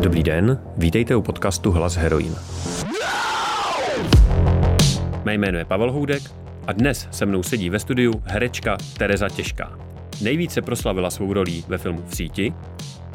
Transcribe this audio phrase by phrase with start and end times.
[0.00, 2.34] Dobrý den, vítejte u podcastu Hlas heroin.
[5.24, 6.22] Mé jméno je Pavel Houdek
[6.66, 9.78] a dnes se mnou sedí ve studiu herečka Tereza Těžká.
[10.22, 12.54] Nejvíce proslavila svou rolí ve filmu V síti,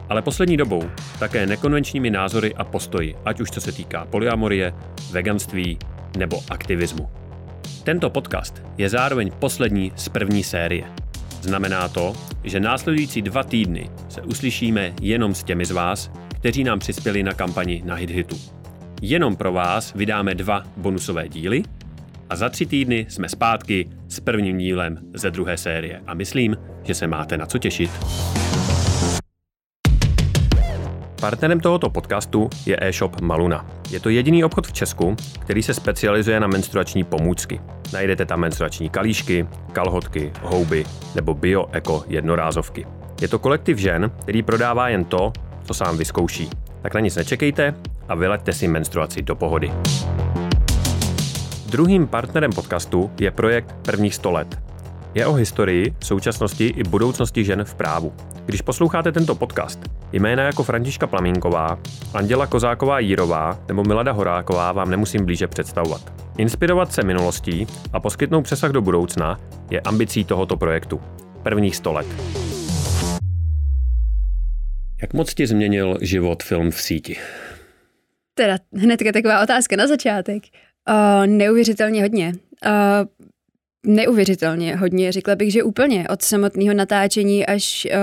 [0.10, 0.84] ale poslední dobou
[1.20, 4.74] také nekonvenčními názory a postoji, ať už co se týká polyamorie,
[5.12, 5.78] veganství
[6.18, 7.10] nebo aktivismu.
[7.84, 11.07] Tento podcast je zároveň poslední z první série.
[11.48, 16.80] Znamená to, že následující dva týdny se uslyšíme jenom s těmi z vás, kteří nám
[16.80, 18.36] přispěli na kampani na HitHitu.
[19.02, 21.64] Jenom pro vás vydáme dva bonusové díly
[22.30, 26.94] a za tři týdny jsme zpátky s prvním dílem ze druhé série a myslím, že
[26.94, 27.92] se máte na co těšit.
[31.22, 33.66] Partnerem tohoto podcastu je e-shop Maluna.
[33.90, 37.62] Je to jediný obchod v Česku, který se specializuje na menstruační pomůcky.
[37.94, 40.86] Najdete tam menstruační kalíšky, kalhotky, houby
[41.16, 42.88] nebo bio-eko jednorázovky.
[43.22, 46.50] Je to kolektiv žen, který prodává jen to, co sám vyzkouší.
[46.82, 47.76] Tak na nic nečekejte
[48.08, 49.72] a vyleďte si menstruaci do pohody.
[51.70, 54.60] Druhým partnerem podcastu je projekt Prvních 100 let.
[55.14, 58.14] Je o historii, současnosti i budoucnosti žen v právu.
[58.46, 59.80] Když posloucháte tento podcast,
[60.12, 61.80] jména jako Františka Plamínková,
[62.14, 66.14] Anděla Kozáková Jírová nebo Milada Horáková vám nemusím blíže představovat.
[66.38, 71.02] Inspirovat se minulostí a poskytnout přesah do budoucna je ambicí tohoto projektu.
[71.44, 72.08] Prvních 100 let.
[75.02, 77.18] Jak moc ti změnil život film v síti?
[78.34, 80.44] Teda hnedka taková otázka na začátek.
[80.90, 82.34] Uh, neuvěřitelně hodně.
[82.66, 83.28] Uh,
[83.88, 85.12] neuvěřitelně hodně.
[85.12, 88.00] Řekla bych, že úplně od samotného natáčení až uh,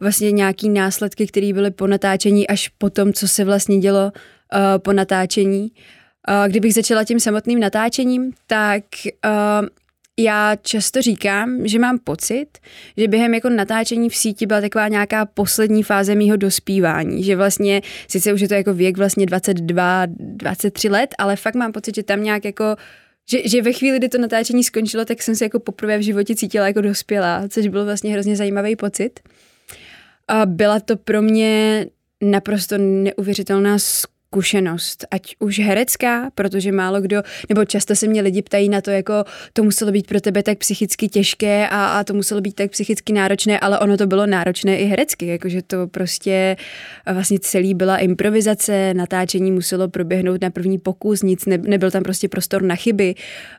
[0.00, 4.60] vlastně nějaký následky, které byly po natáčení, až po tom, co se vlastně dělo uh,
[4.78, 5.72] po natáčení.
[6.28, 8.84] Uh, kdybych začala tím samotným natáčením, tak
[9.24, 9.68] uh,
[10.18, 12.46] já často říkám, že mám pocit,
[12.96, 17.82] že během jako natáčení v síti byla taková nějaká poslední fáze mýho dospívání, že vlastně,
[18.08, 22.02] sice už je to jako věk vlastně 22, 23 let, ale fakt mám pocit, že
[22.02, 22.76] tam nějak jako
[23.30, 26.36] že, že ve chvíli, kdy to natáčení skončilo, tak jsem se jako poprvé v životě
[26.36, 29.20] cítila jako dospělá, což byl vlastně hrozně zajímavý pocit.
[30.28, 31.86] A byla to pro mě
[32.22, 33.78] naprosto neuvěřitelná
[34.34, 38.90] zkušenost, ať už herecká, protože málo kdo, nebo často se mě lidi ptají na to,
[38.90, 42.70] jako to muselo být pro tebe tak psychicky těžké a, a to muselo být tak
[42.70, 46.56] psychicky náročné, ale ono to bylo náročné i herecky, jakože to prostě
[47.12, 52.28] vlastně celý byla improvizace, natáčení muselo proběhnout na první pokus, nic ne, nebyl tam prostě
[52.28, 53.14] prostor na chyby.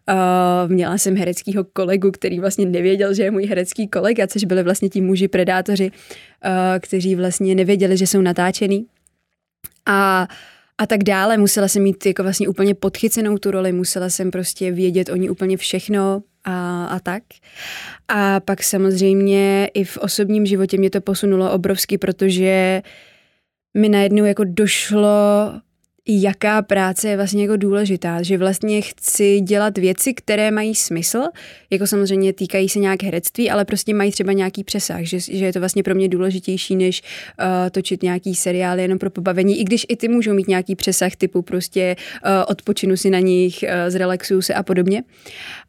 [0.09, 4.63] Uh, měla jsem hereckýho kolegu, který vlastně nevěděl, že je můj herecký kolega, což byli
[4.63, 8.85] vlastně ti muži predátoři, uh, kteří vlastně nevěděli, že jsou natáčený.
[9.85, 10.35] A uh,
[10.77, 11.37] a tak dále.
[11.37, 15.29] Musela jsem mít jako vlastně úplně podchycenou tu roli, musela jsem prostě vědět o ní
[15.29, 17.23] úplně všechno a, a tak.
[18.07, 22.81] A pak samozřejmě i v osobním životě mě to posunulo obrovsky, protože
[23.77, 25.09] mi najednou jako došlo
[26.07, 31.21] jaká práce je vlastně jako důležitá, že vlastně chci dělat věci, které mají smysl,
[31.69, 35.53] jako samozřejmě týkají se nějak herectví, ale prostě mají třeba nějaký přesah, že, že je
[35.53, 39.85] to vlastně pro mě důležitější, než uh, točit nějaký seriál jenom pro pobavení, i když
[39.89, 41.95] i ty můžou mít nějaký přesah typu prostě
[42.25, 45.03] uh, odpočinu si na nich, uh, zrelaxuju se a podobně,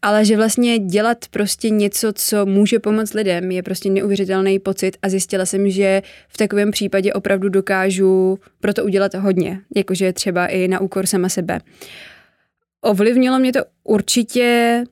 [0.02, 5.08] ale že vlastně dělat prostě něco, co může pomoct lidem, je prostě neuvěřitelný pocit a
[5.08, 10.68] zjistila jsem, že v takovém případě opravdu dokážu pro to udělat hodně, jakože třeba i
[10.68, 11.60] na úkor sama sebe.
[12.80, 14.84] Ovlivnilo mě to určitě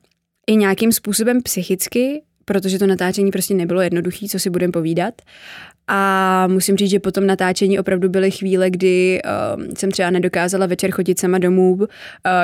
[0.46, 5.14] i nějakým způsobem psychicky, protože to natáčení prostě nebylo jednoduché, co si budem povídat.
[5.88, 10.66] A musím říct, že po tom natáčení opravdu byly chvíle, kdy uh, jsem třeba nedokázala
[10.66, 11.72] večer chodit sama domů.
[11.74, 11.86] Uh,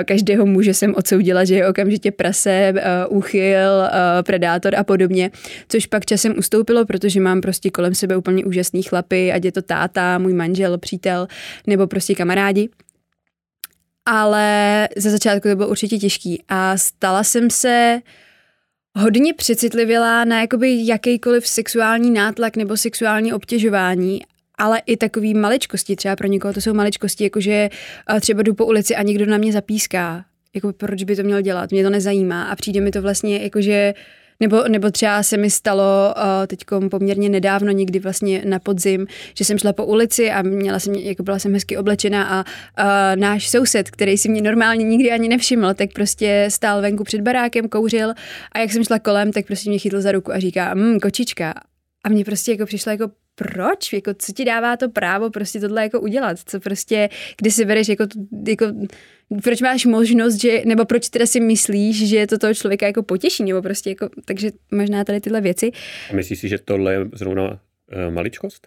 [0.04, 2.72] každého muže jsem odsoudila, že je okamžitě prase,
[3.08, 3.88] uh, úchyl, uh,
[4.22, 5.30] predátor a podobně.
[5.68, 9.62] Což pak časem ustoupilo, protože mám prostě kolem sebe úplně úžasný chlapy, ať je to
[9.62, 11.28] táta, můj manžel, přítel
[11.66, 12.68] nebo prostě kamarádi.
[14.06, 18.00] Ale ze začátku to bylo určitě těžký a stala jsem se
[18.96, 24.20] hodně přecitlivěla na jakoby jakýkoliv sexuální nátlak nebo sexuální obtěžování
[24.60, 27.68] ale i takový maličkosti, třeba pro někoho to jsou maličkosti, jakože
[28.16, 30.24] eh, třeba jdu po ulici a někdo na mě zapíská.
[30.54, 31.70] Jako proč by to měl dělat?
[31.70, 33.94] Mě to nezajímá a přijde mi to vlastně jakože
[34.40, 39.44] nebo, nebo třeba se mi stalo uh, teď poměrně nedávno, někdy vlastně na podzim, že
[39.44, 43.50] jsem šla po ulici a měla jsem, jako byla jsem hezky oblečená a uh, náš
[43.50, 48.14] soused, který si mě normálně nikdy ani nevšiml, tak prostě stál venku před barákem, kouřil
[48.52, 51.54] a jak jsem šla kolem, tak prostě mě chytl za ruku a říká, mmm, kočička.
[52.04, 53.92] A mně prostě jako přišlo jako proč?
[53.92, 56.38] Jako, co ti dává to právo prostě tohle jako udělat?
[56.46, 58.04] Co prostě, kdy si bereš jako,
[58.48, 58.66] jako
[59.42, 63.44] proč máš možnost, že, nebo proč teda si myslíš, že to toho člověka jako potěší,
[63.44, 65.70] nebo prostě jako, takže možná tady tyhle věci.
[66.10, 68.66] A myslíš si, že tohle je zrovna uh, maličkost?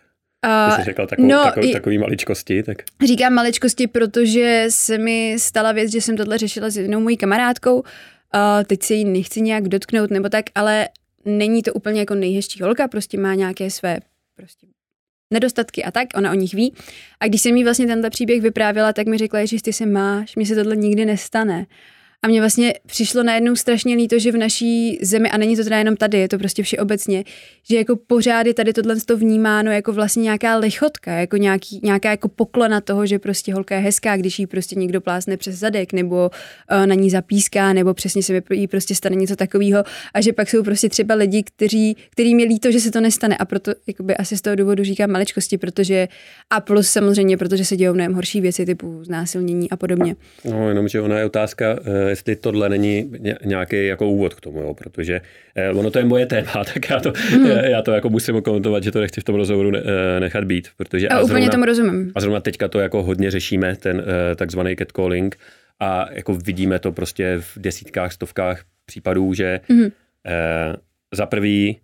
[0.69, 2.77] Uh, jsi řekla takovou, no, takový, takový maličkosti, tak...
[3.05, 7.75] Říkám maličkosti, protože se mi stala věc, že jsem tohle řešila s jednou mojí kamarádkou.
[7.75, 7.83] Uh,
[8.65, 10.89] teď se jí nechci nějak dotknout nebo tak, ale
[11.25, 13.99] není to úplně jako nejhezčí holka, prostě má nějaké své
[14.35, 14.67] prostě
[15.33, 16.73] nedostatky a tak, ona o nich ví.
[17.19, 20.35] A když jsem jí vlastně tenhle příběh vyprávěla, tak mi řekla, že ty se máš,
[20.35, 21.65] mně se tohle nikdy nestane.
[22.23, 25.77] A mně vlastně přišlo najednou strašně líto, že v naší zemi, a není to teda
[25.77, 27.23] jenom tady, je to prostě všeobecně,
[27.69, 32.09] že jako pořád je tady tohle to vnímáno jako vlastně nějaká lichotka, jako nějaký, nějaká
[32.11, 35.93] jako poklona toho, že prostě holka je hezká, když jí prostě někdo plásne přes zadek,
[35.93, 36.31] nebo
[36.71, 39.83] uh, na ní zapíská, nebo přesně se jí prostě stane něco takového.
[40.13, 43.37] A že pak jsou prostě třeba lidi, kteří, kterým je líto, že se to nestane.
[43.37, 46.07] A proto jakoby asi z toho důvodu říkám maličkosti, protože
[46.49, 50.15] a plus samozřejmě, protože se dějou mnohem horší věci typu znásilnění a podobně.
[50.45, 53.11] No, jenom, že ona je otázka, eh, jestli tohle není
[53.45, 55.21] nějaký jako úvod k tomu, jo, protože
[55.55, 57.45] eh, ono to je moje téma, tak já to, mm.
[57.45, 60.67] já to jako musím komentovat, že to nechci v tom rozhovoru eh, nechat být.
[60.77, 62.11] Protože a, a úplně zrovna, tomu rozumím.
[62.15, 64.03] A zrovna teďka to jako hodně řešíme, ten
[64.35, 65.37] takzvaný catcalling
[65.79, 69.85] a jako vidíme to prostě v desítkách, stovkách případů, že mm.
[70.25, 70.75] eh,
[71.13, 71.79] za prvý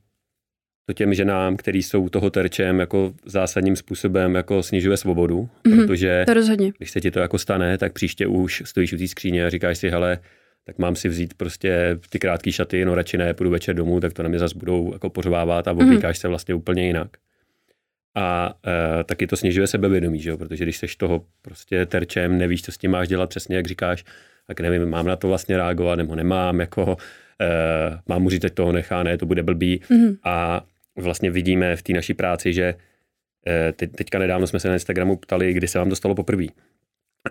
[0.90, 6.24] to těm ženám, který jsou toho terčem, jako zásadním způsobem jako snižuje svobodu, mm-hmm, protože
[6.28, 6.72] to rozhodně.
[6.78, 9.78] když se ti to jako stane, tak příště už stojíš u té skříně a říkáš
[9.78, 10.20] si, hele,
[10.66, 14.14] tak mám si vzít prostě ty krátké šaty, no radši ne, půjdu večer domů, tak
[14.14, 15.84] to na mě zase budou jako pořvávat a mhm.
[15.84, 16.22] oblíkáš mm.
[16.22, 17.10] se vlastně úplně jinak.
[18.16, 18.54] A
[19.00, 20.38] e, taky to snižuje sebevědomí, že jo?
[20.38, 24.06] protože když seš toho prostě terčem, nevíš, co s tím máš dělat přesně, jak říkáš,
[24.48, 26.98] tak nevím, mám na to vlastně reagovat, nebo nemám, jako
[27.42, 27.48] e,
[28.08, 29.82] mám mu říct, toho nechá, ne, to bude blbý.
[29.90, 30.16] Mm.
[30.24, 30.66] A
[31.00, 32.76] vlastně vidíme v té naší práci, že
[33.48, 36.46] e, te, teďka nedávno jsme se na Instagramu ptali, kdy se vám to stalo poprvé.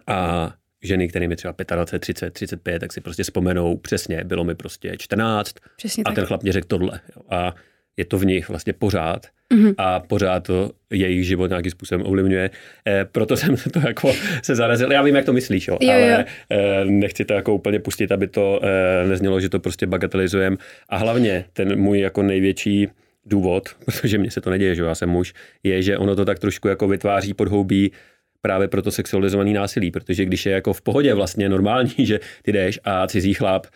[0.06, 4.54] A ženy, kterým je třeba 25, 30, 35, tak si prostě vzpomenou přesně, bylo mi
[4.54, 6.14] prostě 14 přesně a tak.
[6.14, 7.00] ten chlap mě řekl tohle.
[7.30, 7.54] A
[7.96, 9.74] je to v nich vlastně pořád mm-hmm.
[9.78, 12.50] a pořád to jejich život nějakým způsobem ovlivňuje.
[12.88, 14.12] E, proto jsem to jako
[14.42, 14.92] se zarazil.
[14.92, 16.24] Já vím, jak to myslíš, jo, jo ale jo.
[16.50, 20.58] E, nechci to jako úplně pustit, aby to e, neznělo, že to prostě bagatelizujem.
[20.88, 22.88] A hlavně ten můj jako největší
[23.28, 26.38] důvod, protože mně se to neděje, že já jsem muž, je, že ono to tak
[26.38, 27.92] trošku jako vytváří podhoubí
[28.40, 32.52] právě pro to sexualizovaný násilí, protože když je jako v pohodě vlastně normální, že ty
[32.52, 33.66] jdeš a cizí chlap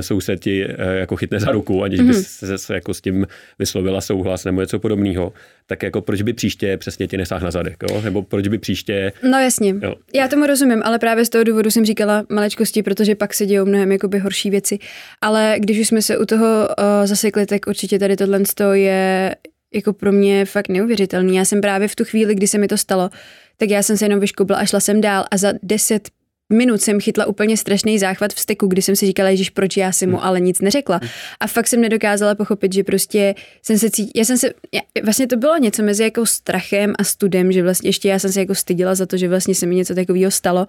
[0.00, 2.06] soused ti e, jako chytne za ruku, aniž mm-hmm.
[2.06, 3.26] bys se, se jako s tím
[3.58, 5.32] vyslovila souhlas nebo něco podobného,
[5.66, 8.00] tak jako proč by příště přesně ti nesáh na zadek, jo?
[8.00, 9.12] nebo proč by příště...
[9.30, 9.94] No jasně, jo.
[10.14, 13.66] já tomu rozumím, ale právě z toho důvodu jsem říkala malečkosti, protože pak se dějou
[13.66, 14.78] mnohem jakoby horší věci,
[15.20, 18.40] ale když už jsme se u toho uh, zasekli, tak určitě tady tohle
[18.72, 19.34] je
[19.74, 21.36] jako pro mě fakt neuvěřitelný.
[21.36, 23.10] Já jsem právě v tu chvíli, kdy se mi to stalo,
[23.56, 26.08] tak já jsem se jenom vyškubla a šla jsem dál a za deset
[26.52, 29.92] minut jsem chytla úplně strašný záchvat v steku, kdy jsem si říkala, že proč já
[29.92, 30.26] si mu hmm.
[30.26, 31.00] ale nic neřekla.
[31.40, 35.26] A fakt jsem nedokázala pochopit, že prostě jsem se cítila, já jsem se, já, vlastně
[35.26, 38.54] to bylo něco mezi jako strachem a studem, že vlastně ještě já jsem se jako
[38.54, 40.66] stydila za to, že vlastně se mi něco takového stalo.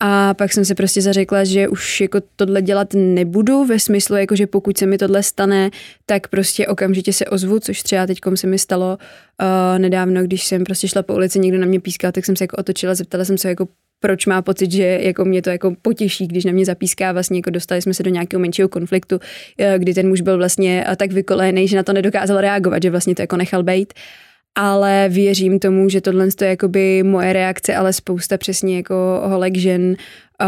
[0.00, 4.36] A pak jsem se prostě zařekla, že už jako tohle dělat nebudu ve smyslu, jako
[4.36, 5.70] že pokud se mi tohle stane,
[6.06, 8.98] tak prostě okamžitě se ozvu, což třeba teď se mi stalo
[9.42, 12.44] uh, nedávno, když jsem prostě šla po ulici, někdo na mě pískal, tak jsem se
[12.44, 13.68] jako otočila, zeptala jsem se jako
[14.06, 17.50] proč má pocit, že jako mě to jako potěší, když na mě zapíská, vlastně jako
[17.50, 19.18] dostali jsme se do nějakého menšího konfliktu,
[19.58, 23.14] eh, kdy ten muž byl vlastně tak vykolený, že na to nedokázal reagovat, že vlastně
[23.14, 23.94] to jako nechal bejt.
[23.96, 24.26] Uh,
[24.56, 29.96] ale věřím tomu, že tohle je jakoby moje reakce, ale spousta přesně jako holek žen
[30.42, 30.46] uh,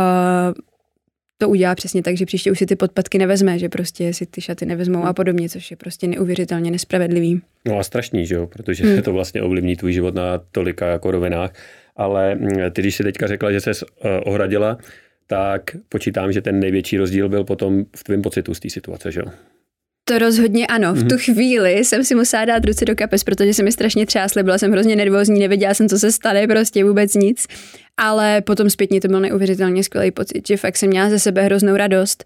[1.38, 4.41] to udělá přesně tak, že příště už si ty podpatky nevezme, že prostě si ty
[4.41, 7.41] šaty nevezmou a podobně, což je prostě neuvěřitelně nespravedlivý.
[7.67, 9.03] No a strašný, že jo, protože hmm.
[9.03, 11.53] to vlastně ovlivní tvůj život na tolika jako rovinách.
[11.99, 14.78] Ale mm, ty, když si teďka řekla, že se uh, ohradila,
[15.26, 19.21] tak počítám, že ten největší rozdíl byl potom v tvém pocitu z té situace, že
[19.21, 19.26] jo?
[20.05, 20.95] To rozhodně ano.
[20.95, 21.19] V tu mhm.
[21.19, 24.73] chvíli jsem si musela dát ruce do kapes, protože se mi strašně třásly, byla jsem
[24.73, 27.47] hrozně nervózní, nevěděla jsem, co se stane, prostě vůbec nic.
[27.97, 31.76] Ale potom zpětně to byl neuvěřitelně skvělý pocit, že fakt jsem měla ze sebe hroznou
[31.76, 32.25] radost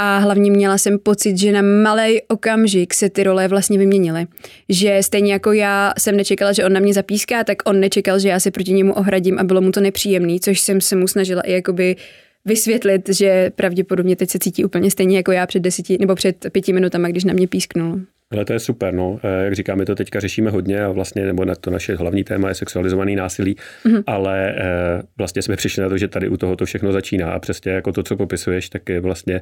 [0.00, 4.26] a hlavně měla jsem pocit, že na malý okamžik se ty role vlastně vyměnily.
[4.68, 8.28] Že stejně jako já jsem nečekala, že on na mě zapíská, tak on nečekal, že
[8.28, 11.42] já se proti němu ohradím a bylo mu to nepříjemný, což jsem se mu snažila
[11.42, 11.96] i jakoby
[12.44, 16.72] vysvětlit, že pravděpodobně teď se cítí úplně stejně jako já před deseti nebo před pěti
[16.72, 18.00] minutami, když na mě písknul.
[18.32, 19.20] Ale to je super, no.
[19.22, 22.24] Eh, jak říkám, my to teďka řešíme hodně a vlastně, nebo na to naše hlavní
[22.24, 24.02] téma je sexualizovaný násilí, mm-hmm.
[24.06, 27.38] ale eh, vlastně jsme přišli na to, že tady u toho to všechno začíná a
[27.38, 29.40] přesně jako to, co popisuješ, tak je vlastně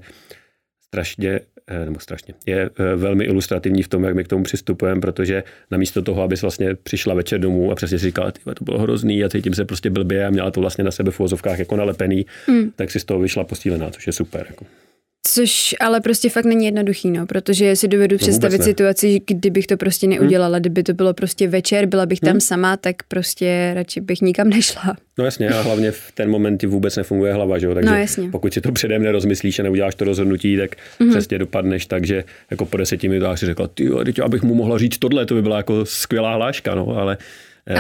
[0.89, 5.01] strašně, eh, nebo strašně, je eh, velmi ilustrativní v tom, jak my k tomu přistupujeme,
[5.01, 9.25] protože namísto toho, abys vlastně přišla večer domů a přesně si říkala, to bylo hrozný
[9.25, 11.21] a cítím se prostě blbě a měla to vlastně na sebe v
[11.59, 12.71] jako nalepený, mm.
[12.77, 14.47] tak si z toho vyšla posílená, což je super.
[14.49, 14.65] Jako.
[15.35, 20.07] Což ale prostě fakt není jednoduchý, no, protože si dovedu představit situaci, kdybych to prostě
[20.07, 20.61] neudělala, hmm.
[20.61, 22.41] kdyby to bylo prostě večer, byla bych tam hmm.
[22.41, 24.97] sama, tak prostě radši bych nikam nešla.
[25.19, 27.75] No jasně, a hlavně v ten moment ti vůbec nefunguje hlava, že jo?
[27.75, 28.31] takže no, jasně.
[28.31, 31.11] pokud si to předem nerozmyslíš a neuděláš to rozhodnutí, tak hmm.
[31.11, 34.99] přesně dopadneš, takže jako po deseti minutách si řekla, ty teď abych mu mohla říct
[34.99, 37.19] tohle, to by byla jako skvělá hláška, no, ale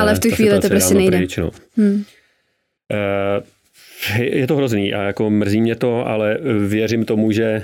[0.00, 1.16] ale v tu chvíli to prostě nejde.
[1.16, 1.50] Pryč, no.
[1.76, 1.94] hmm.
[1.94, 3.44] uh,
[4.18, 6.38] je to hrozný a jako mrzí mě to, ale
[6.68, 7.62] věřím tomu, že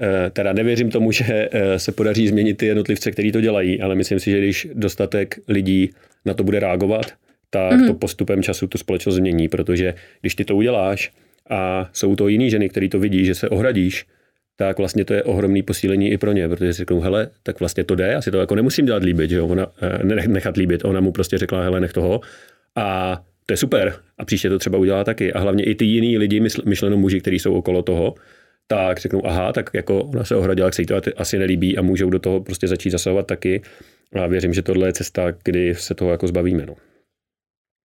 [0.00, 3.94] eh, teda nevěřím tomu, že eh, se podaří změnit ty jednotlivce, kteří to dělají, ale
[3.94, 5.90] myslím si, že když dostatek lidí
[6.24, 7.12] na to bude reagovat,
[7.50, 7.86] tak mm-hmm.
[7.86, 11.12] to postupem času tu společnost změní, protože když ty to uděláš
[11.50, 14.06] a jsou to jiný ženy, který to vidí, že se ohradíš,
[14.56, 17.84] tak vlastně to je ohromný posílení i pro ně, protože si řeknou, hele, tak vlastně
[17.84, 21.00] to jde, asi to jako nemusím dělat líbit, že jo, ona, eh, nechat líbit, ona
[21.00, 22.20] mu prostě řekla, hele, nech toho
[22.76, 25.32] a to je super a příště to třeba udělá taky.
[25.32, 28.14] A hlavně i ty jiný lidi, myšleno muži, kteří jsou okolo toho,
[28.66, 31.82] tak řeknou, aha, tak jako ona se ohradila, jak se jí to asi nelíbí a
[31.82, 33.62] můžou do toho prostě začít zasahovat taky.
[34.12, 36.66] A věřím, že tohle je cesta, kdy se toho jako zbavíme.
[36.66, 36.74] No.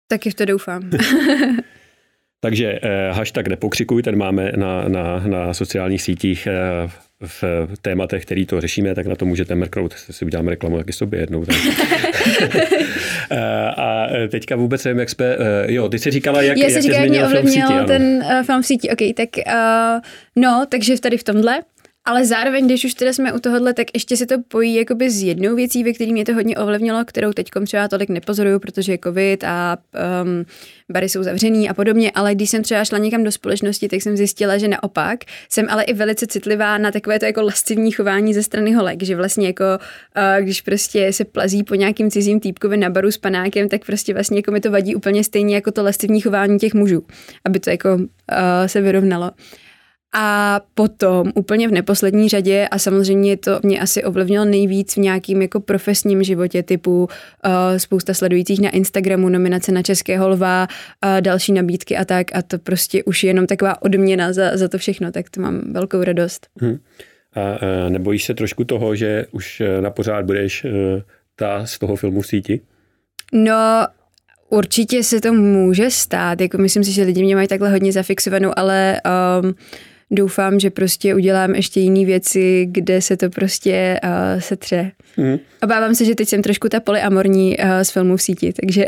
[0.07, 0.89] Taky v to doufám.
[2.39, 6.89] Takže eh, hashtag nepokřikuj, ten máme na, na, na sociálních sítích eh,
[7.27, 7.43] v
[7.81, 11.45] tématech, který to řešíme, tak na to můžete mrknout, si uděláme reklamu taky sobě jednou.
[11.45, 11.55] Tak.
[13.33, 16.81] Eh, a teďka vůbec nevím, jak jsme, eh, jo, ty jsi říkala, jak, Já jak
[16.81, 20.01] říkala, jak mě ovlivnil ten uh, film v síti, ok, tak uh,
[20.35, 21.59] no, takže tady v tomhle,
[22.05, 25.23] ale zároveň, když už teda jsme u tohohle, tak ještě se to pojí jakoby s
[25.23, 28.99] jednou věcí, ve které mě to hodně ovlivnilo, kterou teď třeba tolik nepozoruju, protože je
[29.03, 29.77] covid a
[30.23, 30.45] um,
[30.91, 34.17] bary jsou zavřený a podobně, ale když jsem třeba šla někam do společnosti, tak jsem
[34.17, 35.19] zjistila, že naopak
[35.49, 39.15] jsem ale i velice citlivá na takové to jako lascivní chování ze strany holek, že
[39.15, 39.63] vlastně jako
[40.17, 44.13] uh, když prostě se plazí po nějakým cizím týpkovi na baru s panákem, tak prostě
[44.13, 47.05] vlastně jako mi to vadí úplně stejně jako to lascivní chování těch mužů,
[47.45, 48.05] aby to jako uh,
[48.67, 49.31] se vyrovnalo.
[50.13, 55.41] A potom úplně v neposlední řadě a samozřejmě to mě asi ovlivnilo nejvíc v nějakým
[55.41, 60.67] jako profesním životě typu uh, spousta sledujících na Instagramu, nominace na Českého lva,
[61.05, 64.67] uh, další nabídky a tak a to prostě už je jenom taková odměna za, za
[64.67, 66.47] to všechno, tak to mám velkou radost.
[66.61, 66.79] Hmm.
[67.35, 70.71] A, a nebojíš se trošku toho, že už e, na pořád budeš uh,
[71.35, 72.61] ta z toho filmu v síti?
[73.33, 73.87] No,
[74.49, 78.51] určitě se to může stát, jako myslím si, že lidi mě mají takhle hodně zafixovanou,
[78.55, 79.01] ale
[79.41, 79.55] um,
[80.11, 84.91] doufám, že prostě udělám ještě jiné věci, kde se to prostě uh, setře.
[85.17, 85.39] Mm.
[85.63, 88.85] Obávám se, že teď jsem trošku ta polyamorní uh, z filmů v síti, takže...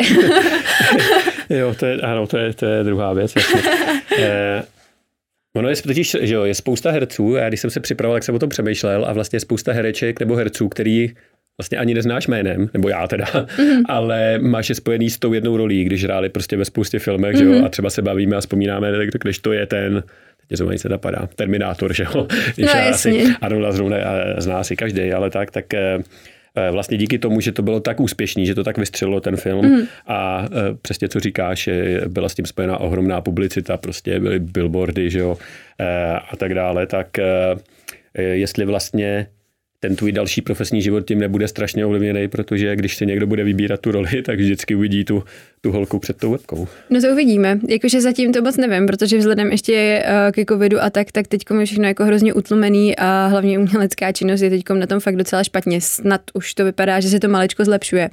[1.50, 3.34] jo, to je, ano, to je, to je druhá věc.
[4.20, 4.64] eh,
[5.56, 8.36] Ono je totiž, že jo, je spousta herců, já když jsem se připravoval, tak jsem
[8.36, 11.14] o tom přemýšlel a vlastně spousta hereček nebo herců, který
[11.62, 13.82] vlastně ani neznáš jménem, nebo já teda, mm-hmm.
[13.90, 17.40] ale máš je spojený s tou jednou rolí, když hráli prostě ve spoustě filmech, mm-hmm.
[17.40, 17.66] že jo, mhm.
[17.66, 20.04] a třeba se bavíme a vzpomínáme, tak když to je ten,
[20.48, 23.98] teď zrovna se napadá, Terminátor, že jo, no, asi Arnolda zrovna
[24.38, 26.04] zná si každý, ale tak, tak eh,
[26.56, 29.66] eh, vlastně díky tomu, že to bylo tak úspěšný, že to tak vystřelilo ten film
[29.66, 29.82] mm.
[30.08, 31.70] a eh, přesně co říkáš,
[32.08, 35.38] byla s tím spojená ohromná publicita, prostě byly billboardy, že jo,
[36.32, 37.08] a tak dále, tak
[38.18, 39.28] jestli vlastně
[39.80, 43.80] ten tvůj další profesní život tím nebude strašně ovlivněný, protože když se někdo bude vybírat
[43.80, 45.24] tu roli, tak vždycky uvidí tu,
[45.62, 46.68] tu holku před tou webkou.
[46.90, 47.60] No to uvidíme.
[47.68, 51.42] Jakože zatím to moc nevím, protože vzhledem ještě uh, ke covidu a tak, tak teď
[51.60, 55.44] je všechno jako hrozně utlumený a hlavně umělecká činnost je teď na tom fakt docela
[55.44, 55.82] špatně.
[55.82, 58.10] Snad už to vypadá, že se to maličko zlepšuje.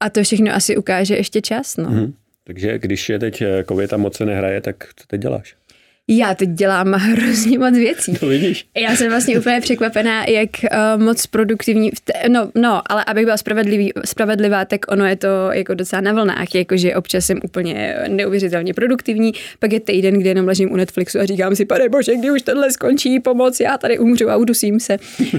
[0.00, 1.76] A to všechno asi ukáže ještě čas.
[1.76, 1.88] No.
[1.88, 2.12] Hmm.
[2.44, 5.54] Takže když je teď eh, covid a moc se nehraje, tak co teď děláš?
[6.10, 8.14] Já teď dělám hrozně moc věcí.
[8.14, 8.66] To vidíš.
[8.76, 11.90] Já jsem vlastně úplně překvapená, jak uh, moc produktivní,
[12.28, 16.54] no, no, ale abych byla spravedlivý, spravedlivá, tak ono je to jako docela na vlnách,
[16.54, 21.26] jakože občas jsem úplně neuvěřitelně produktivní, pak je týden, kdy jenom ležím u Netflixu a
[21.26, 24.96] říkám si, pane bože, kdy už tohle skončí, pomoc, já tady umřu a udusím se.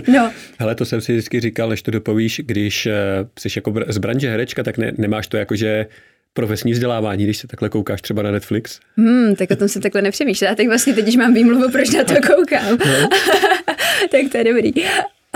[0.07, 0.31] No.
[0.59, 2.93] Hele, to jsem si vždycky říkal, než to dopovíš, když uh,
[3.39, 5.85] jsi jako z branže herečka, tak ne, nemáš to jako, že
[6.33, 8.79] profesní vzdělávání, když se takhle koukáš třeba na Netflix?
[8.97, 10.55] Hmm, tak o tom jsem takhle nepřemýšlela.
[10.55, 12.77] Tak vlastně teď už mám výmluvu, proč na to koukám.
[12.77, 13.09] No.
[14.11, 14.73] tak to je dobrý.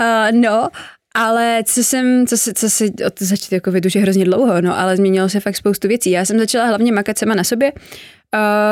[0.00, 0.68] Uh, no,
[1.14, 4.78] ale co jsem, co se, co se od začátku jako už je hrozně dlouho, no,
[4.78, 6.10] ale změnilo se fakt spoustu věcí.
[6.10, 7.72] Já jsem začala hlavně makat sama na sobě,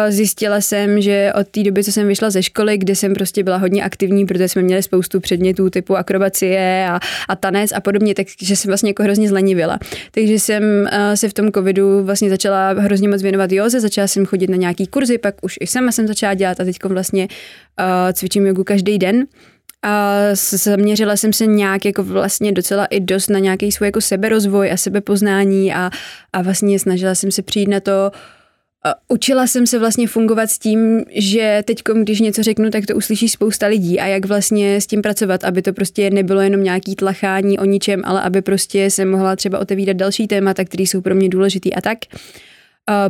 [0.09, 3.57] Zjistila jsem, že od té doby, co jsem vyšla ze školy, kde jsem prostě byla
[3.57, 8.57] hodně aktivní, protože jsme měli spoustu předmětů typu akrobacie a, a tanec a podobně, takže
[8.57, 9.79] jsem vlastně jako hrozně zlenivila.
[10.11, 14.51] Takže jsem se v tom covidu vlastně začala hrozně moc věnovat józe, začala jsem chodit
[14.51, 17.29] na nějaký kurzy, pak už i sama jsem začala dělat a teď vlastně
[18.13, 19.27] cvičím jogu každý den.
[19.83, 24.73] A zaměřila jsem se nějak jako vlastně docela i dost na nějaký svůj jako seberozvoj
[24.73, 25.91] a sebepoznání a,
[26.33, 28.11] a vlastně snažila jsem se přijít na to,
[29.09, 33.29] Učila jsem se vlastně fungovat s tím, že teď, když něco řeknu, tak to uslyší
[33.29, 37.59] spousta lidí a jak vlastně s tím pracovat, aby to prostě nebylo jenom nějaký tlachání
[37.59, 41.29] o ničem, ale aby prostě se mohla třeba otevírat další témata, které jsou pro mě
[41.29, 41.99] důležitý a tak.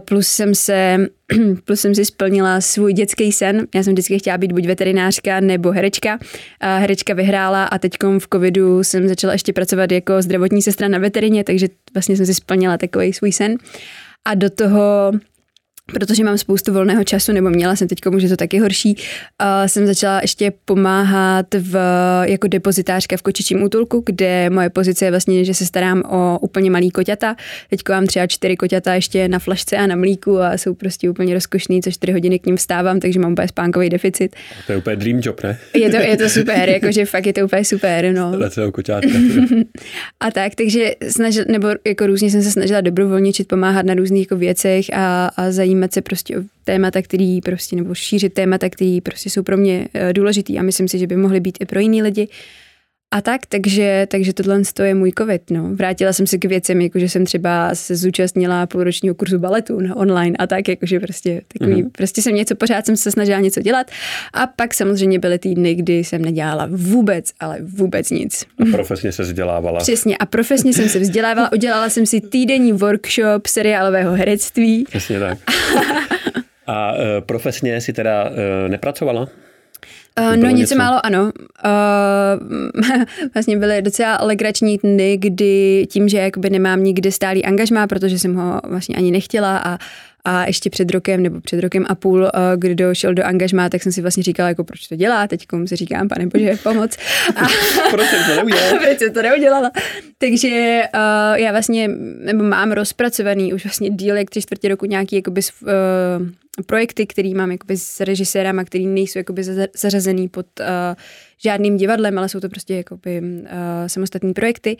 [0.05, 1.07] Plus jsem se,
[1.65, 3.67] plus jsem si splnila svůj dětský sen.
[3.75, 6.19] Já jsem vždycky chtěla být buď veterinářka nebo herečka.
[6.61, 11.45] Herečka vyhrála a teď v covidu jsem začala ještě pracovat jako zdravotní sestra na veterině,
[11.45, 13.57] takže vlastně jsem si splnila takový svůj sen.
[14.25, 15.13] A do toho
[15.87, 19.87] protože mám spoustu volného času, nebo měla jsem teď, že to taky horší, uh, jsem
[19.87, 21.77] začala ještě pomáhat v,
[22.25, 26.71] jako depozitářka v kočičím útulku, kde moje pozice je vlastně, že se starám o úplně
[26.71, 27.37] malý koťata.
[27.71, 31.35] Teď mám třeba čtyři koťata ještě na flašce a na mlíku a jsou prostě úplně
[31.35, 34.37] rozkošný, co čtyři hodiny k ním vstávám, takže mám úplně spánkový deficit.
[34.67, 35.59] To je úplně dream job, ne?
[35.75, 38.33] Je to, je to super, jakože fakt je to úplně super, no.
[40.21, 44.37] a tak, takže snažil, nebo jako různě jsem se snažila dobrovolničit, pomáhat na různých jako
[44.37, 49.01] věcech a, a zajímat zajímat se prostě o témata, který prostě, nebo šířit témata, který
[49.01, 51.81] prostě jsou pro mě eh, důležitý a myslím si, že by mohly být i pro
[51.81, 52.29] jiný lidi.
[53.13, 55.51] A tak, takže, takže tohle je můj covid.
[55.51, 55.69] No.
[55.75, 60.37] Vrátila jsem se k věcem, jakože jsem třeba se zúčastnila půlročního kurzu baletu na online
[60.39, 61.91] a tak, jakože prostě takový, mm-hmm.
[61.93, 63.91] prostě jsem něco, pořád jsem se snažila něco dělat.
[64.33, 68.45] A pak samozřejmě byly týdny, kdy jsem nedělala vůbec, ale vůbec nic.
[68.59, 69.81] A profesně se vzdělávala.
[69.81, 74.85] Přesně, a profesně jsem se vzdělávala, udělala jsem si týdenní workshop seriálového herectví.
[74.89, 75.39] Přesně tak.
[76.67, 78.37] A uh, profesně si teda uh,
[78.69, 79.29] nepracovala?
[80.21, 81.33] Uh, no něco, něco málo ano.
[81.65, 83.03] Uh,
[83.35, 88.35] vlastně byly docela legrační dny, kdy tím, že jakoby nemám nikdy stálý angažmá, protože jsem
[88.35, 89.79] ho vlastně ani nechtěla a
[90.25, 93.93] a ještě před rokem nebo před rokem a půl, kdy došel do angažmá, tak jsem
[93.93, 96.97] si vlastně říkala, jako proč to dělá, teď si říkám, pane bože, pomoc.
[97.37, 97.41] A,
[97.91, 98.79] proč jsem to neudělala?
[98.85, 99.71] proč jsem to neudělala.
[100.19, 101.89] Takže uh, já vlastně,
[102.25, 105.69] nebo mám rozpracovaný už vlastně díl, jak tři čtvrtě roku nějaký jakoby, uh,
[106.67, 110.67] projekty, který mám jakoby s režisérama, který nejsou jakoby zařazený pod uh,
[111.45, 113.49] žádným divadlem, ale jsou to prostě jakoby uh,
[113.87, 114.77] samostatní projekty.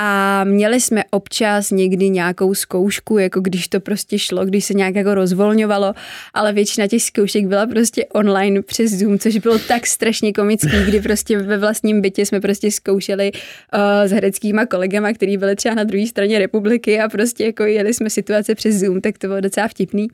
[0.00, 4.94] A měli jsme občas někdy nějakou zkoušku, jako když to prostě šlo, když se nějak
[4.94, 5.94] jako rozvolňovalo,
[6.34, 11.00] ale většina těch zkoušek byla prostě online přes Zoom, což bylo tak strašně komický, kdy
[11.00, 15.84] prostě ve vlastním bytě jsme prostě zkoušeli uh, s hereckýma kolegama, který byli třeba na
[15.84, 19.68] druhé straně republiky a prostě jako jeli jsme situace přes Zoom, tak to bylo docela
[19.68, 20.08] vtipný.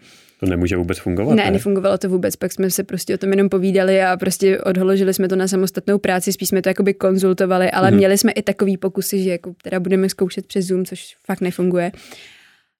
[0.45, 1.35] To nemůže vůbec fungovat.
[1.35, 2.37] Ne, ne, nefungovalo to vůbec.
[2.37, 5.99] Pak jsme se prostě o tom jenom povídali a prostě odholožili jsme to na samostatnou
[5.99, 7.97] práci, spíš jsme to jakoby konzultovali, ale mm-hmm.
[7.97, 11.93] měli jsme i takový pokusy, že jako teda budeme zkoušet přes Zoom, což fakt nefunguje.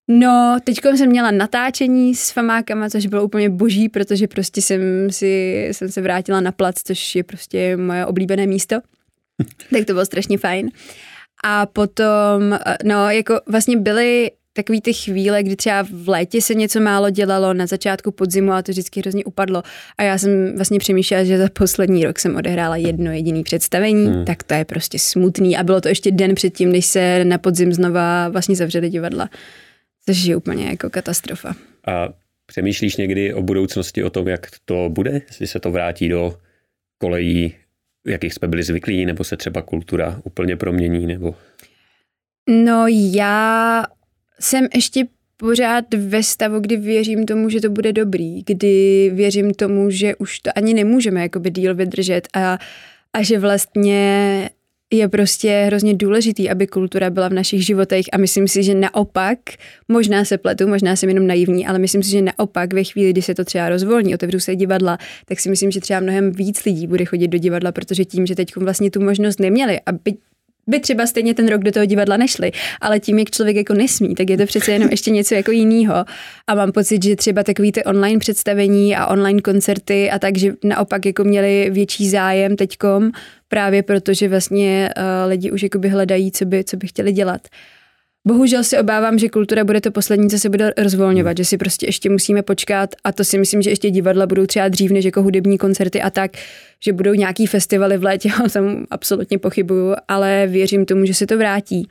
[0.09, 5.63] No, teď jsem měla natáčení s famákama, což bylo úplně boží, protože prostě jsem, si,
[5.73, 8.77] jsem se vrátila na plac, což je prostě moje oblíbené místo.
[9.73, 10.71] tak to bylo strašně fajn.
[11.45, 16.81] A potom, no, jako vlastně byly takový ty chvíle, kdy třeba v létě se něco
[16.81, 19.63] málo dělalo, na začátku podzimu a to vždycky hrozně upadlo.
[19.99, 24.25] A já jsem vlastně přemýšlela, že za poslední rok jsem odehrála jedno jediné představení, hmm.
[24.25, 25.57] tak to je prostě smutný.
[25.57, 29.31] A bylo to ještě den předtím, než se na podzim znova vlastně zavřely divadla.
[30.07, 31.55] Což je úplně jako katastrofa.
[31.87, 32.09] A
[32.47, 35.23] přemýšlíš někdy o budoucnosti, o tom, jak to bude?
[35.29, 36.39] Jestli se to vrátí do
[36.99, 37.55] kolejí,
[38.07, 41.35] jakých jsme byli zvyklí, nebo se třeba kultura úplně promění, nebo...
[42.49, 43.85] No já
[44.41, 45.05] jsem ještě
[45.37, 50.41] pořád ve stavu, kdy věřím tomu, že to bude dobrý, kdy věřím tomu, že už
[50.41, 52.59] to ani nemůžeme jakoby díl vydržet a,
[53.13, 54.51] a že vlastně
[54.91, 59.39] je prostě hrozně důležitý, aby kultura byla v našich životech a myslím si, že naopak,
[59.89, 63.23] možná se pletu, možná jsem jenom naivní, ale myslím si, že naopak ve chvíli, kdy
[63.23, 66.87] se to třeba rozvolní, otevřou se divadla, tak si myslím, že třeba mnohem víc lidí
[66.87, 70.17] bude chodit do divadla, protože tím, že teď vlastně tu možnost neměli a byť
[70.67, 74.15] by třeba stejně ten rok do toho divadla nešli, ale tím, jak člověk jako nesmí,
[74.15, 75.95] tak je to přece jenom ještě něco jako jiného.
[76.47, 80.53] A mám pocit, že třeba takový ty online představení a online koncerty a tak, že
[80.65, 83.11] naopak jako měli větší zájem teďkom,
[83.49, 87.41] právě protože vlastně uh, lidi už jakoby hledají, co by, co by chtěli dělat.
[88.27, 91.37] Bohužel si obávám, že kultura bude to poslední, co se bude rozvolňovat, hmm.
[91.37, 94.69] že si prostě ještě musíme počkat a to si myslím, že ještě divadla budou třeba
[94.69, 96.31] dřív než jako hudební koncerty a tak,
[96.85, 101.27] že budou nějaký festivaly v létě, o tom absolutně pochybuju, ale věřím tomu, že se
[101.27, 101.89] to vrátí.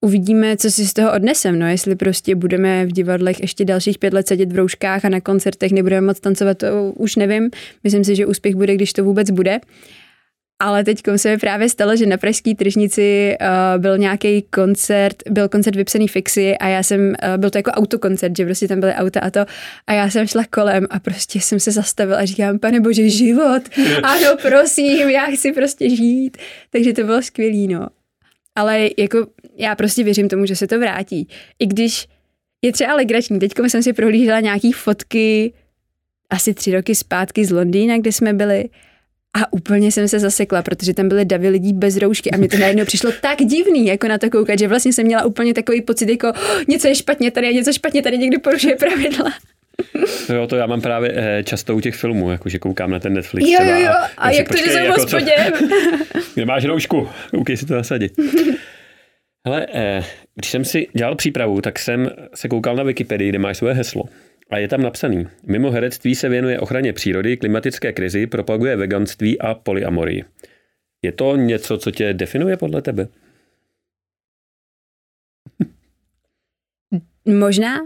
[0.00, 4.14] Uvidíme, co si z toho odnesem, no jestli prostě budeme v divadlech ještě dalších pět
[4.14, 7.50] let sedět v rouškách a na koncertech nebudeme moc tancovat, to už nevím.
[7.84, 9.60] Myslím si, že úspěch bude, když to vůbec bude.
[10.58, 15.48] Ale teď se mi právě stalo, že na Pražské tržnici uh, byl nějaký koncert, byl
[15.48, 18.92] koncert vypsaný fixy a já jsem, uh, byl to jako autokoncert, že prostě tam byly
[18.92, 19.40] auta a to
[19.86, 23.62] a já jsem šla kolem a prostě jsem se zastavila a říkám, pane bože, život,
[24.02, 26.36] ano, prosím, já chci prostě žít.
[26.70, 27.88] Takže to bylo skvělý, no.
[28.54, 31.28] Ale jako já prostě věřím tomu, že se to vrátí.
[31.58, 32.08] I když
[32.62, 33.38] je třeba legrační.
[33.38, 35.52] Teď jsem si prohlížela nějaký fotky
[36.30, 38.64] asi tři roky zpátky z Londýna, kde jsme byli
[39.36, 42.58] a úplně jsem se zasekla, protože tam byly davy lidí bez roušky a mě to
[42.58, 46.08] najednou přišlo tak divný, jako na to koukat, že vlastně jsem měla úplně takový pocit,
[46.08, 49.32] jako oh, něco je špatně tady, něco špatně tady, někdo porušuje pravidla.
[50.28, 52.98] No jo, to já mám právě eh, často u těch filmů, jako že koukám na
[52.98, 53.48] ten Netflix.
[53.48, 55.64] Jo, jo, jo, a, a jak to, že jsem v jako?
[56.36, 58.12] Nemáš roušku, koukej si to nasadit.
[59.46, 63.56] Hele, eh, když jsem si dělal přípravu, tak jsem se koukal na Wikipedii, kde máš
[63.56, 64.04] svoje heslo.
[64.50, 65.26] A je tam napsaný.
[65.46, 70.24] Mimo herectví se věnuje ochraně přírody, klimatické krizi, propaguje veganství a polyamorii.
[71.02, 73.08] Je to něco, co tě definuje podle tebe?
[77.24, 77.78] Možná.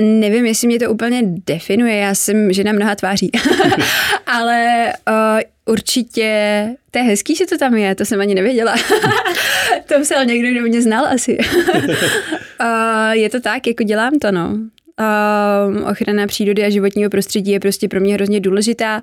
[0.00, 1.96] Nevím, jestli mě to úplně definuje.
[1.96, 3.30] Já jsem žena mnoha tváří.
[4.26, 5.40] Ale uh,
[5.74, 8.74] určitě, to je hezký, že to tam je, to jsem ani nevěděla.
[9.86, 11.38] to psal někdo, kdo mě znal asi.
[12.60, 14.58] uh, je to tak, jako dělám to, no.
[15.00, 19.02] Uh, ochrana přírody a životního prostředí je prostě pro mě hrozně důležitá.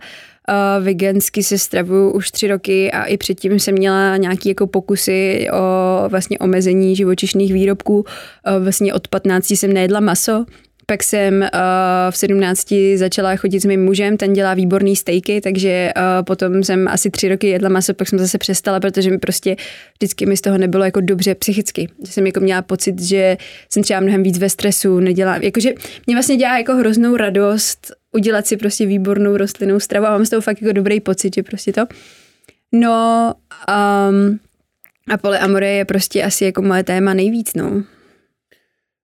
[0.79, 6.09] Vegansky se stravuju už tři roky a i předtím jsem měla nějaké jako pokusy o
[6.09, 8.05] vlastně omezení živočišných výrobků.
[8.59, 10.45] Vlastně od 15 jsem nejedla maso,
[10.89, 11.49] pak jsem uh,
[12.09, 16.87] v 17 začala chodit s mým mužem, ten dělá výborný stejky, takže uh, potom jsem
[16.87, 19.55] asi tři roky jedla maso, pak jsem zase přestala, protože mi prostě
[19.99, 21.89] vždycky mi z toho nebylo jako dobře psychicky.
[22.05, 23.37] Že jsem jako měla pocit, že
[23.69, 25.73] jsem třeba mnohem víc ve stresu, nedělám, jakože
[26.07, 30.29] mě vlastně dělá jako hroznou radost udělat si prostě výbornou rostlinnou stravu a mám z
[30.29, 31.85] toho fakt jako dobrý pocit, že prostě to.
[32.71, 33.33] No,
[34.09, 34.39] um,
[35.09, 37.83] a polyamorie je prostě asi jako moje téma nejvíc, no.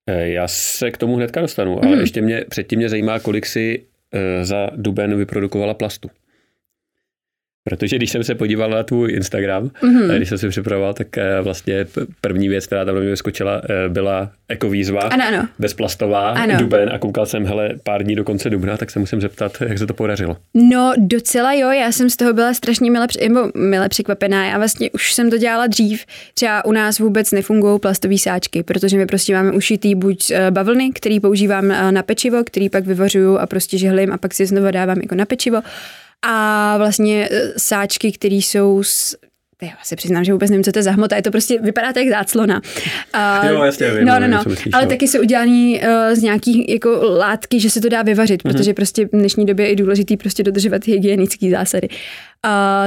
[0.10, 2.02] Eh, já se k tomu hnedka dostanu, ale mm.
[2.02, 6.10] ještě mě předtím mě zajímá, kolik si eh, za duben vyprodukovala plastu.
[7.69, 10.15] Protože když jsem se podíval na tvůj Instagram, mm-hmm.
[10.15, 11.86] když jsem si připravoval, tak eh, vlastně
[12.21, 15.47] první věc, která tam mě vyskočila, eh, byla ekovýzva, ano, ano.
[15.60, 16.58] bezplastová, ano.
[16.58, 19.78] duben a koukal jsem, hele, pár dní do konce dubna, tak se musím zeptat, jak
[19.78, 20.38] se to podařilo.
[20.54, 24.47] No docela jo, já jsem z toho byla strašně mile, nebo mile překvapená.
[24.47, 26.06] Já vlastně už jsem to dělala dřív.
[26.34, 31.19] Třeba u nás vůbec nefungují plastové sáčky, protože my prostě máme ušitý buď bavlny, který
[31.19, 35.15] používám na pečivo, který pak vyvařuju a prostě žehlím a pak si znovu dávám jako
[35.15, 35.62] na pečivo
[36.21, 39.15] a vlastně e, sáčky, které jsou z
[39.62, 41.93] já se přiznám, že vůbec nevím, co to je za hmota, je to prostě, vypadá
[41.93, 42.62] to jak záclona.
[43.41, 44.43] Uh, jo, jasně, vím, no, no, no.
[44.47, 44.89] Myslíš, ale no.
[44.89, 48.51] taky jsou udělaný uh, z nějakých jako látky, že se to dá vyvařit, mm-hmm.
[48.51, 51.88] protože prostě v dnešní době je důležitý prostě dodržovat hygienické zásady.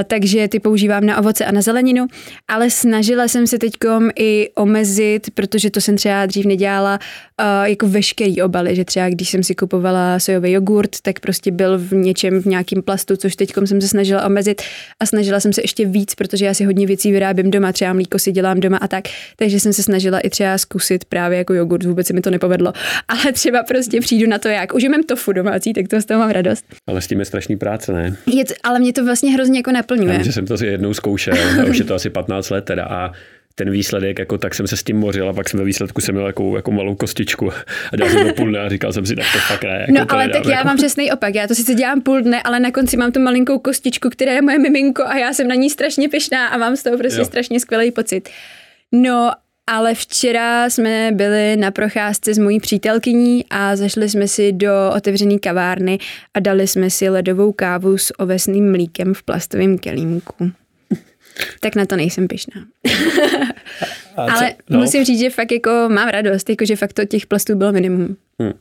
[0.07, 2.07] Takže ty používám na ovoce a na zeleninu,
[2.47, 6.99] ale snažila jsem se teďkom i omezit, protože to jsem třeba dřív nedělala,
[7.39, 11.77] uh, jako veškerý obaly, že třeba když jsem si kupovala sojový jogurt, tak prostě byl
[11.77, 14.61] v něčem, v nějakém plastu, což teďkom jsem se snažila omezit
[14.99, 18.19] a snažila jsem se ještě víc, protože já si hodně věcí vyrábím doma, třeba mlíko
[18.19, 19.03] si dělám doma a tak,
[19.35, 22.73] takže jsem se snažila i třeba zkusit právě jako jogurt, vůbec se mi to nepovedlo,
[23.07, 26.19] ale třeba prostě přijdu na to, jak už mám tofu domácí, tak to z toho
[26.19, 26.65] mám radost.
[26.87, 28.17] Ale s tím je strašný práce, ne?
[28.25, 30.13] Je to, ale mě to vlastně hrozně jako naplňuje.
[30.13, 33.11] Já, že jsem to jednou zkoušel, a už je to asi 15 let teda a
[33.59, 36.15] ten výsledek, jako tak jsem se s tím mořil a pak jsem ve výsledku jsem
[36.15, 37.51] měl jako, jako malou kostičku
[37.91, 39.85] a dělal jsem to půl dne a říkal jsem si, tak to fakt ne.
[39.87, 40.67] Jako no ale tak já jako...
[40.67, 43.59] mám přesný opak, já to sice dělám půl dne, ale na konci mám tu malinkou
[43.59, 46.83] kostičku, která je moje miminko a já jsem na ní strašně pyšná a mám z
[46.83, 47.25] toho prostě jo.
[47.25, 48.29] strašně skvělý pocit.
[48.91, 49.31] No
[49.69, 55.39] ale včera jsme byli na procházce s mojí přítelkyní a zašli jsme si do otevřené
[55.39, 55.97] kavárny
[56.33, 60.51] a dali jsme si ledovou kávu s ovesným mlíkem v plastovém kelímku.
[61.59, 62.65] Tak na to nejsem pyšná.
[64.15, 64.79] Ale no.
[64.79, 68.17] musím říct, že fakt jako mám radost, jako že fakt to těch plastů bylo minimum.
[68.39, 68.53] Hmm.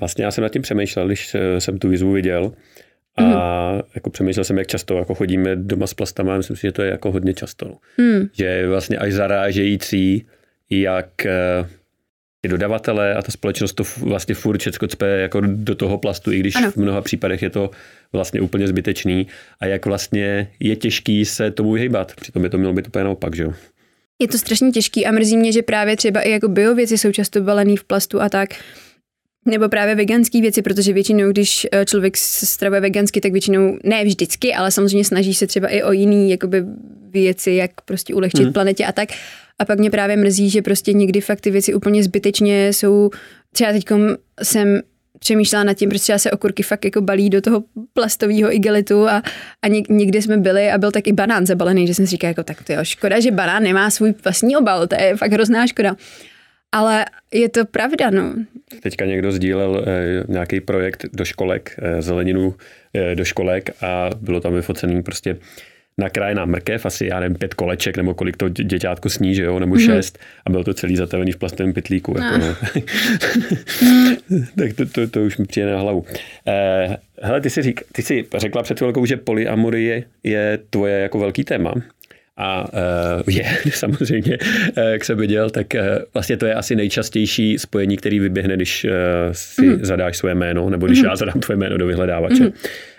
[0.00, 2.52] vlastně já jsem nad tím přemýšlel, když eh, jsem tu výzvu viděl
[3.16, 3.80] a mm.
[3.94, 6.90] jako přemýšlel jsem, jak často jako chodíme doma s plastama, myslím si, že to je
[6.90, 7.76] jako hodně často.
[7.98, 8.28] Mm.
[8.32, 10.26] Že je vlastně až zarážející,
[10.70, 11.66] jak eh,
[12.40, 16.38] ty dodavatele a ta společnost to vlastně furt všechno cpe jako do toho plastu, i
[16.38, 16.70] když ano.
[16.70, 17.70] v mnoha případech je to
[18.12, 19.26] vlastně úplně zbytečný
[19.60, 22.14] a jak vlastně je těžký se tomu vyhýbat.
[22.14, 23.52] Přitom by to mělo být úplně naopak, že jo?
[24.18, 27.40] Je to strašně těžký a mrzí mě, že právě třeba i jako biověci jsou často
[27.40, 28.50] balený v plastu a tak.
[29.46, 34.04] Nebo právě veganské věci, protože většinou, když eh, člověk se stravuje vegansky, tak většinou, ne
[34.04, 36.64] vždycky, ale samozřejmě snaží se třeba i o jiný jakoby
[37.10, 38.52] věci, jak prostě ulehčit hmm.
[38.52, 39.08] planetě a tak.
[39.58, 43.10] A pak mě právě mrzí, že prostě někdy fakt ty věci úplně zbytečně jsou,
[43.52, 43.84] třeba teď
[44.42, 44.80] jsem
[45.18, 49.22] přemýšlela nad tím, proč třeba se okurky fakt jako balí do toho plastového igelitu a,
[49.62, 52.42] a někdy jsme byli a byl tak i banán zabalený, že jsem si říkala, jako
[52.42, 55.96] tak to je škoda, že banán nemá svůj vlastní obal, to je fakt hrozná škoda.
[56.72, 58.34] Ale je to pravda, no.
[58.82, 62.54] Teďka někdo sdílel eh, nějaký projekt do školek, eh, zeleninu
[62.94, 65.36] eh, do školek a bylo tam vyfocený prostě
[65.98, 69.74] nakrájená mrkev, asi já nevím, pět koleček, nebo kolik to děťátko sní, že jo, nebo
[69.74, 69.86] mm-hmm.
[69.86, 72.14] šest, a bylo to celý zatavený v plastovém pytlíku.
[72.18, 72.56] Jako, no.
[74.58, 76.04] tak to, to, to, už mi přijde na hlavu.
[76.48, 81.18] Eh, hele, ty jsi, řík, ty jsi řekla před chvilkou, že polyamorie je tvoje jako
[81.18, 81.74] velký téma
[82.40, 85.80] a uh, je samozřejmě uh, k sebe děl, tak uh,
[86.14, 88.90] vlastně to je asi nejčastější spojení, který vyběhne, když uh,
[89.32, 89.84] si mm.
[89.84, 91.04] zadáš svoje jméno, nebo když mm.
[91.04, 92.44] já zadám tvoje jméno do vyhledávače.
[92.44, 92.52] Mm.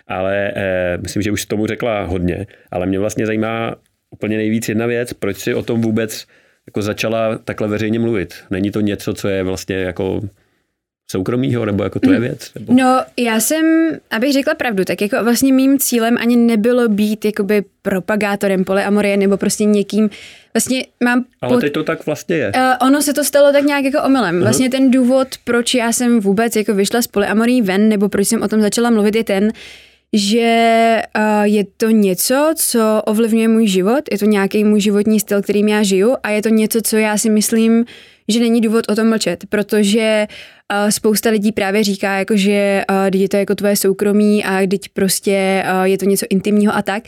[0.08, 3.75] Ale uh, myslím, že už tomu řekla hodně, ale mě vlastně zajímá
[4.12, 6.25] úplně nejvíc jedna věc, proč si o tom vůbec
[6.67, 8.34] jako začala takhle veřejně mluvit.
[8.49, 10.21] Není to něco, co je vlastně jako
[11.12, 12.52] soukromýho, nebo jako to je věc?
[12.56, 12.74] Nebo...
[12.74, 17.63] No, já jsem, abych řekla pravdu, tak jako vlastně mým cílem ani nebylo být jakoby
[17.82, 20.10] propagátorem polyamorie nebo prostě někým,
[20.54, 21.26] vlastně mám...
[21.41, 21.62] Ale pod...
[21.62, 22.52] teď to tak vlastně je.
[22.56, 24.36] Uh, ono se to stalo tak nějak jako omylem.
[24.36, 24.41] Uh-huh.
[24.41, 28.41] Vlastně ten důvod, proč já jsem vůbec jako vyšla z polyamorí ven, nebo proč jsem
[28.41, 29.52] o tom začala mluvit, je ten,
[30.13, 35.41] že uh, je to něco, co ovlivňuje můj život, je to nějaký můj životní styl,
[35.41, 36.15] kterým já žiju?
[36.24, 37.86] A je to něco, co já si myslím,
[38.28, 43.21] že není důvod o tom mlčet, protože uh, spousta lidí právě říká, jako, že uh,
[43.21, 47.04] je to jako tvoje soukromí a teď prostě uh, je to něco intimního a tak.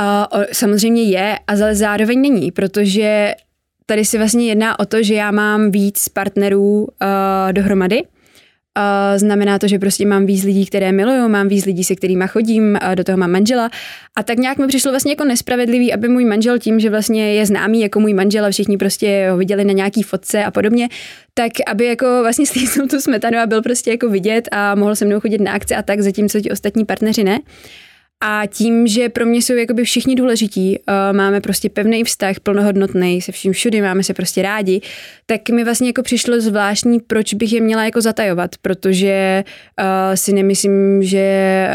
[0.00, 3.34] Uh, samozřejmě je, ale zároveň není, protože
[3.86, 6.88] tady si vlastně jedná o to, že já mám víc partnerů uh,
[7.52, 8.02] dohromady,
[8.78, 12.24] Uh, znamená to, že prostě mám víc lidí, které miluju, mám víc lidí, se kterými
[12.28, 13.70] chodím, uh, do toho mám manžela.
[14.16, 17.46] A tak nějak mi přišlo vlastně jako nespravedlivý, aby můj manžel tím, že vlastně je
[17.46, 20.88] známý jako můj manžel a všichni prostě ho viděli na nějaký fotce a podobně,
[21.34, 25.04] tak aby jako vlastně stýsnul tu smetanu a byl prostě jako vidět a mohl se
[25.04, 27.38] mnou chodit na akce a tak, zatímco ti ostatní partneři ne.
[28.24, 33.22] A tím, že pro mě jsou jakoby všichni důležití, uh, máme prostě pevný vztah, plnohodnotný,
[33.22, 34.80] se vším všudy, máme se prostě rádi,
[35.26, 39.44] tak mi vlastně jako přišlo zvláštní, proč bych je měla jako zatajovat, protože
[39.80, 41.68] uh, si nemyslím, že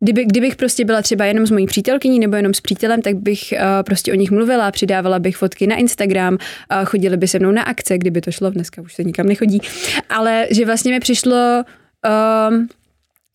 [0.00, 3.40] Kdyby, kdybych prostě byla třeba jenom s mojí přítelkyní nebo jenom s přítelem, tak bych
[3.52, 7.50] uh, prostě o nich mluvila, přidávala bych fotky na Instagram, uh, chodili by se mnou
[7.50, 9.60] na akce, kdyby to šlo, dneska už se nikam nechodí.
[10.08, 11.64] Ale že vlastně mi přišlo
[12.06, 12.66] uh,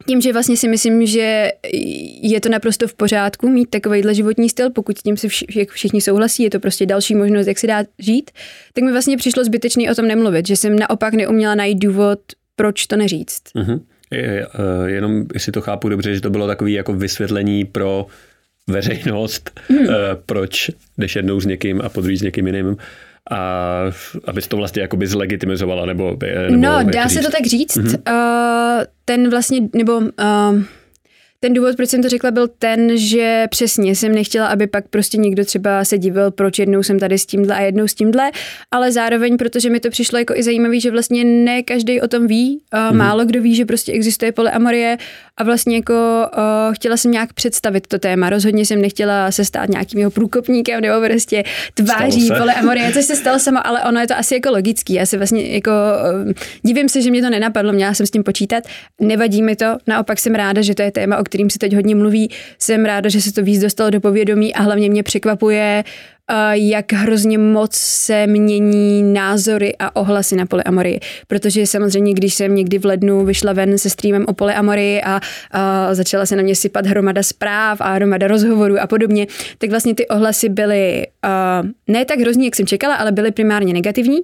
[0.06, 1.52] tím, že vlastně si myslím, že
[2.22, 5.28] je to naprosto v pořádku mít takovýhle životní styl, pokud s tím si
[5.70, 8.32] všichni souhlasí, je to prostě další možnost, jak si dá žít,
[8.74, 12.20] tak mi vlastně přišlo zbytečný o tom nemluvit, že jsem naopak neuměla najít důvod,
[12.56, 13.44] proč to neříct.
[13.56, 13.80] Uh-huh.
[14.12, 14.48] Je, je,
[14.86, 18.06] jenom, jestli to chápu dobře, že to bylo takové jako vysvětlení pro
[18.68, 19.88] veřejnost, hmm.
[20.26, 22.78] proč jdeš jednou s někým a podruhý s někým jiným
[23.32, 23.82] a
[24.26, 26.18] abys to vlastně jakoby zlegitimizovala, nebo,
[26.50, 27.78] nebo No, dá se to tak říct.
[27.78, 28.02] Mm-hmm.
[28.12, 30.62] Uh, ten vlastně, nebo uh,
[31.40, 35.18] ten důvod, proč jsem to řekla, byl ten, že přesně jsem nechtěla, aby pak prostě
[35.18, 38.32] někdo třeba se divil, proč jednou jsem tady s tímhle a jednou s tímhle,
[38.72, 42.28] ale zároveň, protože mi to přišlo jako i zajímavý, že vlastně ne každý o tom
[42.28, 42.94] ví, mm-hmm.
[42.94, 44.98] málo kdo ví, že prostě existuje polyamorie
[45.38, 48.30] a vlastně jako uh, chtěla jsem nějak představit to téma.
[48.30, 53.40] Rozhodně jsem nechtěla se stát nějakým jeho průkopníkem nebo prostě tváří polyamorie, což se stalo
[53.40, 54.94] samo, ale ono je to asi jako logický.
[54.94, 55.72] Já se vlastně jako
[56.26, 58.64] uh, divím se, že mě to nenapadlo, měla jsem s tím počítat.
[59.02, 61.96] Nevadí mi to, naopak jsem ráda, že to je téma, o kterým se teď hodně
[61.96, 62.32] mluví.
[62.60, 65.84] Jsem ráda, že se to víc dostalo do povědomí a hlavně mě překvapuje,
[66.52, 71.00] jak hrozně moc se mění názory a ohlasy na polyamorii.
[71.28, 75.94] Protože samozřejmě, když jsem někdy v lednu vyšla ven se streamem o polyamorii a, a
[75.94, 80.08] začala se na mě sypat hromada zpráv a hromada rozhovorů a podobně, tak vlastně ty
[80.08, 84.20] ohlasy byly uh, ne tak hrozný, jak jsem čekala, ale byly primárně negativní.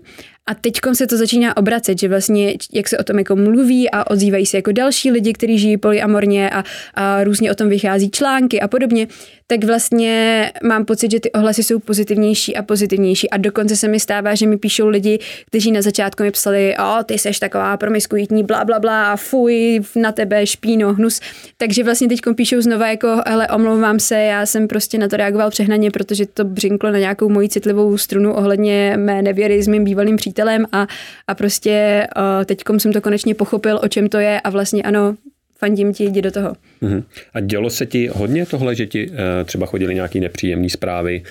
[0.50, 4.12] A teď se to začíná obracet, že vlastně, jak se o tom jako mluví a
[4.12, 6.64] ozývají se jako další lidi, kteří žijí polyamorně a,
[6.94, 9.08] a různě o tom vychází články a podobně,
[9.48, 13.30] tak vlastně mám pocit, že ty ohlasy jsou pozitivnější a pozitivnější.
[13.30, 17.04] A dokonce se mi stává, že mi píšou lidi, kteří na začátku mi psali, o,
[17.04, 21.20] ty seš taková promiskuitní, bla, bla, bla, fuj, na tebe, špíno, hnus.
[21.58, 25.50] Takže vlastně teď píšou znova jako, hele, omlouvám se, já jsem prostě na to reagoval
[25.50, 30.16] přehnaně, protože to břinklo na nějakou moji citlivou strunu ohledně mé nevěry s mým bývalým
[30.16, 30.88] přítelem a,
[31.28, 35.16] a prostě uh, teďkom jsem to konečně pochopil, o čem to je a vlastně ano,
[35.58, 36.54] fandím ti, jdi do toho.
[36.82, 37.04] Uh-huh.
[37.34, 41.24] A dělo se ti hodně tohle, že ti uh, třeba chodily nějaké nepříjemné zprávy,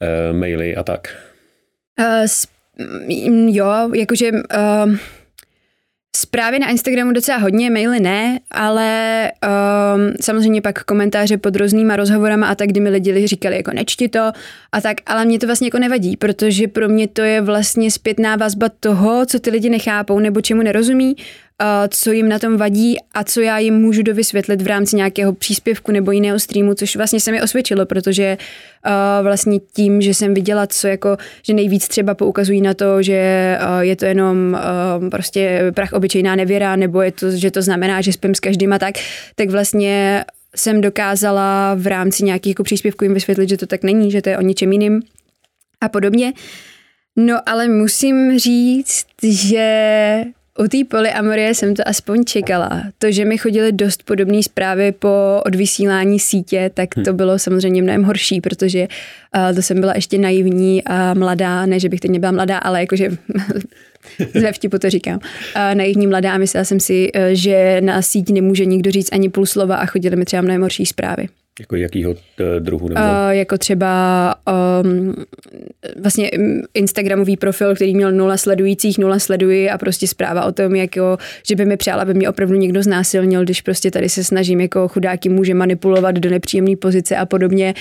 [0.00, 1.16] uh, maily a tak?
[1.98, 2.26] Uh,
[3.48, 4.96] jo, jakože uh,
[6.16, 12.46] Zprávy na Instagramu docela hodně, maily ne, ale um, samozřejmě pak komentáře pod různýma rozhovorama
[12.46, 14.32] a tak, kdy mi lidi říkali jako nečti to
[14.72, 18.36] a tak, ale mě to vlastně jako nevadí, protože pro mě to je vlastně zpětná
[18.36, 21.16] vazba toho, co ty lidi nechápou nebo čemu nerozumí
[21.88, 25.92] co jim na tom vadí a co já jim můžu dovysvětlit v rámci nějakého příspěvku
[25.92, 28.38] nebo jiného streamu, což vlastně se mi osvědčilo, protože
[28.86, 33.58] uh, vlastně tím, že jsem viděla, co jako, že nejvíc třeba poukazují na to, že
[33.62, 34.58] uh, je to jenom
[35.10, 38.78] prostě prach obyčejná nevěra, nebo je to, že to znamená, že spím s každým a
[38.78, 38.94] tak,
[39.34, 40.24] tak vlastně
[40.56, 44.28] jsem dokázala v rámci nějakých jako příspěvků jim vysvětlit, že to tak není, že to
[44.28, 45.02] je o něčem jiným
[45.80, 46.32] a podobně.
[47.16, 50.24] No ale musím říct, že
[50.58, 52.82] u té polyamorie jsem to aspoň čekala.
[52.98, 57.16] To, že mi chodily dost podobné zprávy po odvysílání sítě, tak to hm.
[57.16, 61.88] bylo samozřejmě mnohem horší, protože uh, to jsem byla ještě naivní a mladá, ne, že
[61.88, 63.10] bych teď nebyla mladá, ale jakože
[64.34, 65.16] ve vtipu to říkám.
[65.16, 69.46] Uh, naivní mladá myslela jsem si, uh, že na síť nemůže nikdo říct ani půl
[69.46, 71.28] slova a chodily mi třeba mnohem horší zprávy.
[71.60, 72.88] Jako jakýho eh, druhu?
[72.88, 73.00] Nebo?
[73.00, 74.34] Uh, jako třeba
[74.82, 75.14] um,
[75.96, 76.30] vlastně
[76.74, 81.16] Instagramový profil, který měl nula sledujících, nula sleduji a prostě zpráva o tom, jako,
[81.48, 84.88] že by mi přála, aby mě opravdu někdo znásilnil, když prostě tady se snažím jako
[84.88, 87.74] chudáky může manipulovat do nepříjemné pozice a podobně.
[87.76, 87.80] Uh,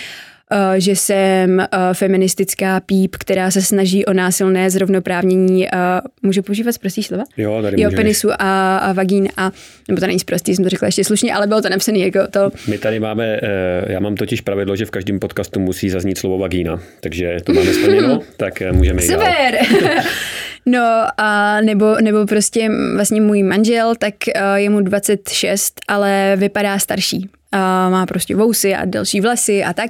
[0.77, 5.79] že jsem eh, feministická píp, která se snaží o násilné zrovnoprávnění, uh,
[6.23, 7.23] můžu používat zprostý slova?
[7.38, 9.51] Jo, tady jo penisu a, a vagín a,
[9.88, 12.51] nebo to není zprostý, jsem to řekla ještě slušně, ale bylo to napsané jako to.
[12.67, 13.39] My tady máme,
[13.88, 17.73] já mám totiž pravidlo, že v každém podcastu musí zaznít slovo vagína, takže to máme
[17.73, 19.55] splněno, tak můžeme jít Super!
[20.65, 24.13] No a nebo, nebo prostě vlastně můj manžel, tak
[24.55, 27.29] je mu 26, ale vypadá starší.
[27.51, 29.89] A má prostě vousy a další vlasy a tak.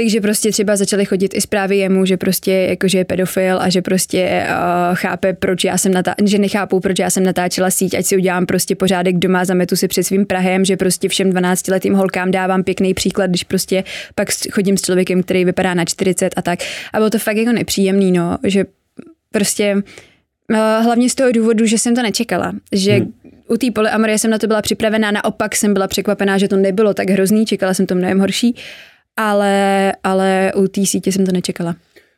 [0.00, 3.82] Takže prostě třeba začaly chodit i zprávy jemu, že prostě jakože je pedofil a že
[3.82, 8.06] prostě uh, chápe, proč já jsem natá- že nechápu, proč já jsem natáčela síť, ať
[8.06, 11.94] si udělám prostě pořádek doma, zametu si před svým Prahem, že prostě všem 12 letým
[11.94, 13.84] holkám dávám pěkný příklad, když prostě
[14.14, 16.58] pak chodím s člověkem, který vypadá na 40 a tak.
[16.92, 18.64] A bylo to fakt jako nepříjemný, no, že
[19.30, 23.12] prostě uh, hlavně z toho důvodu, že jsem to nečekala, že hmm
[23.50, 26.94] u té polyamorie jsem na to byla připravená, naopak jsem byla překvapená, že to nebylo
[26.94, 28.56] tak hrozný, čekala jsem to mnohem horší
[29.16, 31.76] ale, ale u té sítě jsem to nečekala.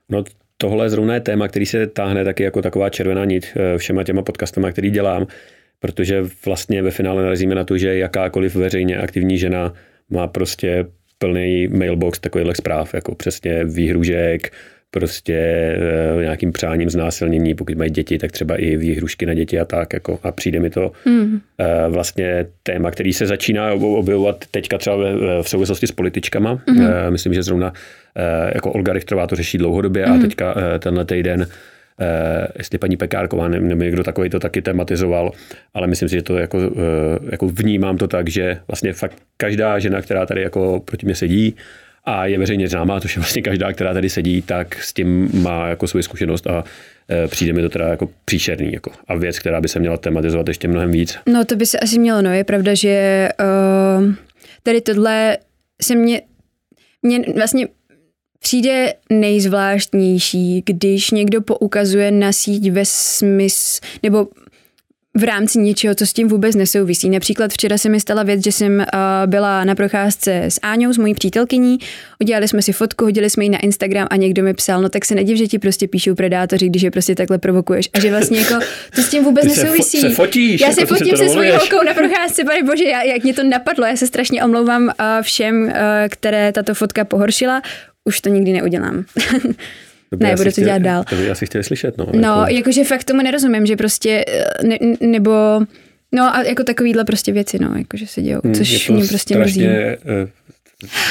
[0.09, 0.25] No
[0.57, 4.23] tohle zrovna je téma, který se táhne taky jako taková červená nit eh, všema těma
[4.23, 5.27] podcastama, který dělám,
[5.81, 9.75] protože vlastně ve finále narazíme na to, že jakákoliv veřejně aktivní žena
[10.11, 10.87] má prostě
[11.19, 14.53] plný mailbox takových zpráv, jako přesně výhružek,
[14.95, 19.65] prostě e, nějakým přáním znásilnění, pokud mají děti, tak třeba i výhrušky na děti a
[19.65, 19.93] tak.
[19.93, 21.41] Jako, a přijde mi to mm.
[21.89, 26.61] vlastně téma, který se začíná objevovat teďka třeba v, v souvislosti s političkama.
[26.71, 26.87] Mm.
[27.11, 27.73] Myslím, že zrovna
[28.55, 30.13] jako Olga Richtrová to řeší dlouhodobě mm.
[30.13, 30.23] a mhm.
[30.23, 31.47] teďka tenhle týden
[32.01, 35.33] Uh, jestli paní Pekárková nebo někdo takový to taky tematizoval,
[35.75, 36.73] ale myslím si, že to jako, uh,
[37.31, 41.57] jako vnímám to tak, že vlastně fakt každá žena, která tady jako proti mě sedí,
[42.05, 45.69] a je veřejně známá, to je vlastně každá, která tady sedí, tak s tím má
[45.69, 46.65] jako svou zkušenost a
[47.11, 50.49] e, přijde mi to teda jako příšerný jako, a věc, která by se měla tematizovat
[50.49, 51.19] ještě mnohem víc.
[51.27, 54.13] No to by se asi mělo, no je pravda, že uh,
[54.63, 55.39] tady tohle
[55.83, 56.23] se mě,
[57.03, 57.67] mě vlastně
[58.39, 64.29] přijde nejzvláštnější, když někdo poukazuje na síť ve smyslu, nebo
[65.17, 67.11] v rámci něčeho, co s tím vůbec nesouvisí.
[67.11, 68.85] Například včera se mi stala věc, že jsem uh,
[69.27, 71.79] byla na procházce s Áňou, s mojí přítelkyní,
[72.21, 75.05] udělali jsme si fotku, hodili jsme ji na Instagram a někdo mi psal, no tak
[75.05, 77.89] se nediv, že ti prostě píšou predátoři, když je prostě takhle provokuješ.
[77.95, 78.55] A že vlastně jako
[78.95, 80.01] to s tím vůbec Ty nesouvisí.
[80.01, 83.03] Se, fo- se fotíš, já se fotím se svojí holkou na procházce, pane bože, já,
[83.03, 84.91] jak mě to napadlo, já se strašně omlouvám uh,
[85.23, 85.71] všem, uh,
[86.09, 87.63] které tato fotka pohoršila,
[88.05, 89.05] už to nikdy neudělám.
[90.13, 91.05] Dobře, ne, budu to dělat dál.
[91.11, 92.07] To by asi chtěli slyšet, no.
[92.13, 92.55] No, jako...
[92.55, 95.33] jakože fakt tomu nerozumím, že prostě, eh, ne, nebo,
[96.13, 99.67] no a jako takovýhle prostě věci, no, jakože se dějou, hmm, což mě prostě mrzí.
[99.67, 99.97] Eh,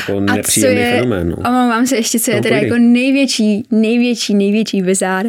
[0.07, 1.35] jako a co je, fenomén, no.
[1.35, 5.25] omlouvám se ještě, co je no, teda jako největší, největší, největší bizár,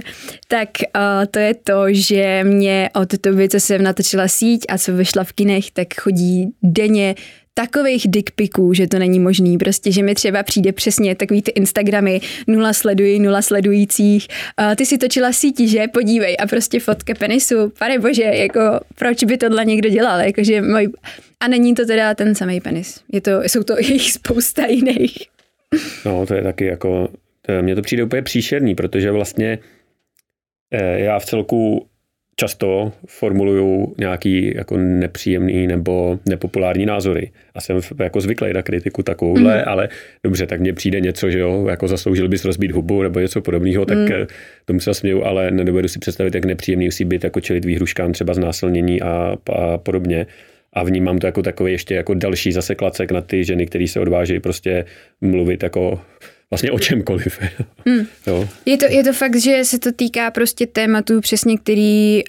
[0.48, 4.92] tak uh, to je to, že mě od doby, co jsem natočila síť a co
[4.92, 7.14] vyšla v kinech, tak chodí denně
[7.54, 9.58] takových dickpiků, že to není možný.
[9.58, 14.28] Prostě, že mi třeba přijde přesně takový ty Instagramy, nula sledují, nula sledujících.
[14.60, 15.88] Uh, ty si točila síti, že?
[15.88, 16.36] Podívej.
[16.40, 17.72] A prostě fotka penisu.
[17.78, 18.60] Pane bože, jako
[18.94, 20.20] proč by tohle někdo dělal?
[20.20, 20.88] Jakože můj...
[21.40, 23.00] A není to teda ten samý penis.
[23.12, 25.18] Je to, jsou to jejich spousta jiných.
[26.04, 27.08] No, to je taky jako...
[27.60, 29.58] Mně to přijde úplně příšerný, protože vlastně
[30.70, 31.86] eh, já v celku
[32.36, 37.30] často formuluju nějaký jako nepříjemný nebo nepopulární názory.
[37.54, 39.62] A jsem jako zvyklý na kritiku takovouhle, mm.
[39.66, 39.88] ale
[40.24, 43.84] dobře, tak mně přijde něco, že jo, jako zasloužil bys rozbít hubu nebo něco podobného,
[43.84, 44.26] tak mm.
[44.64, 48.34] tomu se směju, ale nedovedu si představit, jak nepříjemný musí být jako čelit výhruškám třeba
[48.34, 50.26] znásilnění a, a podobně
[50.72, 54.00] a vnímám to jako takový ještě jako další zase klacek na ty ženy, které se
[54.00, 54.84] odvážejí prostě
[55.20, 56.00] mluvit jako
[56.52, 57.38] vlastně o čemkoliv.
[57.86, 58.06] Hmm.
[58.26, 58.48] jo.
[58.66, 62.22] Je, to, je to fakt, že se to týká prostě tématů přesně, který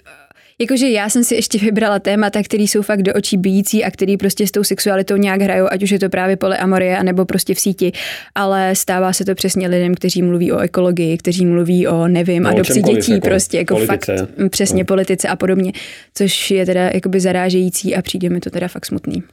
[0.60, 4.18] Jakože já jsem si ještě vybrala témata, které jsou fakt do očí bíjící a který
[4.18, 7.60] prostě s tou sexualitou nějak hrajou, ať už je to právě polyamorie, nebo prostě v
[7.60, 7.92] síti,
[8.36, 12.50] ale stává se to přesně lidem, kteří mluví o ekologii, kteří mluví o, nevím, no,
[12.50, 14.18] adopci dětí, jako prostě jako politice.
[14.18, 14.86] fakt, přesně no.
[14.86, 15.72] politice a podobně,
[16.14, 19.24] což je teda jakoby zarážející a přijde mi to teda fakt smutný.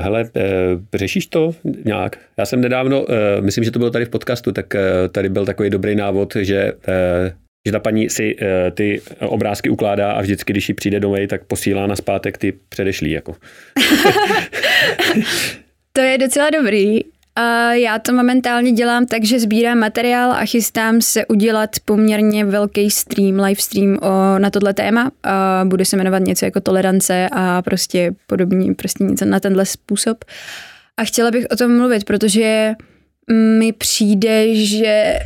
[0.00, 0.30] Hele,
[0.94, 1.54] řešíš to
[1.84, 2.18] nějak?
[2.36, 3.06] Já jsem nedávno,
[3.40, 4.66] myslím, že to bylo tady v podcastu, tak
[5.12, 6.72] tady byl takový dobrý návod, že
[7.66, 8.36] že ta paní si
[8.74, 13.10] ty obrázky ukládá a vždycky, když jí přijde domů, tak posílá na zpátek ty předešlý.
[13.10, 13.36] Jako.
[15.92, 17.00] to je docela dobrý.
[17.40, 22.90] A já to momentálně dělám tak, že sbírám materiál a chystám se udělat poměrně velký
[22.90, 25.10] stream, live stream o, na tohle téma.
[25.22, 30.24] A bude se jmenovat něco jako tolerance a prostě podobně, prostě něco na tenhle způsob.
[30.96, 32.72] A chtěla bych o tom mluvit, protože
[33.58, 35.18] mi přijde, že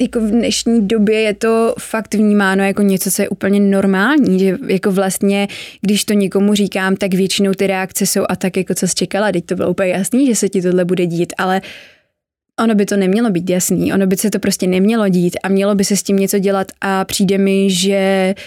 [0.00, 4.58] jako v dnešní době je to fakt vnímáno jako něco, co je úplně normální, že
[4.66, 5.48] jako vlastně,
[5.80, 9.32] když to někomu říkám, tak většinou ty reakce jsou a tak jako co jsi čekala,
[9.32, 11.60] teď to bylo úplně jasný, že se ti tohle bude dít, ale
[12.60, 15.74] ono by to nemělo být jasný, ono by se to prostě nemělo dít a mělo
[15.74, 18.42] by se s tím něco dělat a přijde mi, že uh,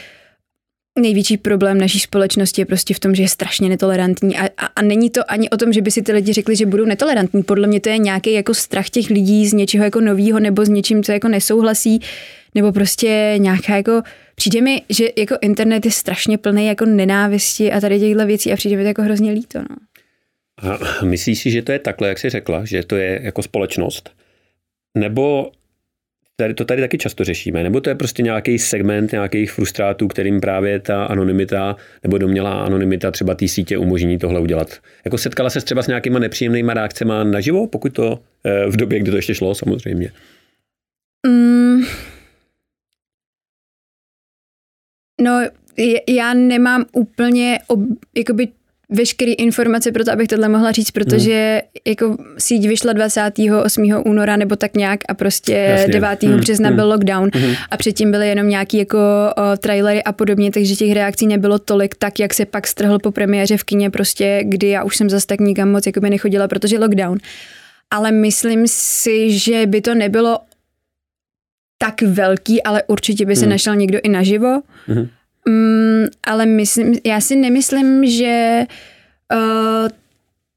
[0.99, 4.81] největší problém naší společnosti je prostě v tom, že je strašně netolerantní a, a, a
[4.81, 7.43] není to ani o tom, že by si ty lidi řekli, že budou netolerantní.
[7.43, 10.69] Podle mě to je nějaký jako strach těch lidí z něčeho jako novýho nebo z
[10.69, 11.99] něčím, co jako nesouhlasí,
[12.55, 14.01] nebo prostě nějaká jako
[14.41, 18.55] Přijde mi, že jako internet je strašně plný jako nenávisti a tady těchto věcí a
[18.55, 19.59] přijde mi to jako hrozně líto.
[19.59, 19.75] No.
[20.57, 24.09] A myslíš si, že to je takhle, jak jsi řekla, že to je jako společnost?
[24.97, 25.51] Nebo
[26.35, 30.41] tady, to tady taky často řešíme, nebo to je prostě nějaký segment nějakých frustrátů, kterým
[30.41, 34.79] právě ta anonymita nebo domělá anonymita třeba té sítě umožní tohle udělat.
[35.05, 39.11] Jako setkala se třeba s nějakýma nepříjemnýma reakcemi naživo, pokud to eh, v době, kdy
[39.11, 40.11] to ještě šlo, samozřejmě?
[41.27, 41.81] Mm.
[45.21, 45.41] No,
[46.09, 47.79] já nemám úplně ob,
[48.17, 48.47] jakoby
[48.91, 51.81] veškeré informace pro to, abych tohle mohla říct, protože hmm.
[51.87, 54.01] jako síť vyšla 28.
[54.05, 55.93] února nebo tak nějak a prostě Jasně.
[55.93, 56.23] 9.
[56.23, 56.39] Hmm.
[56.39, 56.75] března hmm.
[56.75, 57.55] byl lockdown hmm.
[57.71, 61.95] a předtím byly jenom nějaký jako o, trailery a podobně, takže těch reakcí nebylo tolik,
[61.95, 65.27] tak jak se pak strhl po premiéře v kině prostě, kdy já už jsem zase
[65.27, 67.17] tak nikam moc jako by nechodila, protože lockdown.
[67.91, 70.39] Ale myslím si, že by to nebylo
[71.77, 73.49] tak velký, ale určitě by se hmm.
[73.49, 74.61] našel někdo i naživo.
[74.87, 75.07] Hmm
[75.47, 78.65] Mm, ale myslím, já si nemyslím, že
[79.33, 79.89] uh,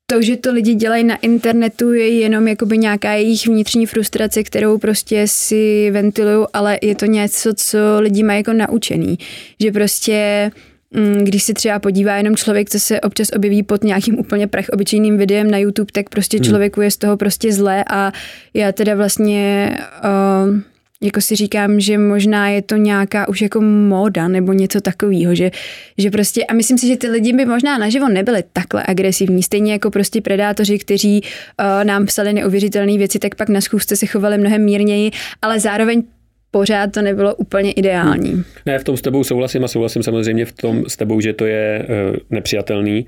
[0.07, 4.78] to, že to lidi dělají na internetu, je jenom jakoby nějaká jejich vnitřní frustrace, kterou
[4.78, 9.18] prostě si ventilují, ale je to něco, co lidi mají jako naučený.
[9.61, 10.51] Že prostě
[10.91, 14.68] mm, když si třeba podívá jenom člověk, co se občas objeví pod nějakým úplně prach
[14.72, 16.45] obyčejným videem na YouTube, tak prostě hmm.
[16.45, 18.12] člověku je z toho prostě zlé a
[18.55, 19.70] já teda vlastně
[20.05, 20.61] uh,
[21.01, 25.51] jako si říkám, že možná je to nějaká už jako móda nebo něco takového, že,
[25.99, 29.72] že prostě a myslím si, že ty lidi by možná naživo nebyli takhle agresivní, stejně
[29.72, 34.38] jako prostě predátoři, kteří uh, nám psali neuvěřitelné věci, tak pak na schůzce se chovali
[34.38, 35.11] mnohem mírněji,
[35.42, 36.03] ale zároveň
[36.51, 38.45] pořád to nebylo úplně ideální.
[38.66, 41.47] Ne, v tom s tebou souhlasím a souhlasím samozřejmě v tom s tebou, že to
[41.47, 43.07] je uh, nepřijatelný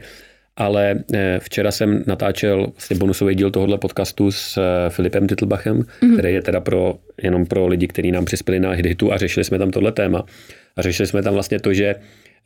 [0.57, 6.13] ale eh, včera jsem natáčel vlastně bonusový díl tohohle podcastu s eh, Filipem Titlbachem, mm-hmm.
[6.13, 9.59] který je teda pro, jenom pro lidi, kteří nám přispěli na hitu a řešili jsme
[9.59, 10.25] tam tohle téma.
[10.77, 11.95] A řešili jsme tam vlastně to, že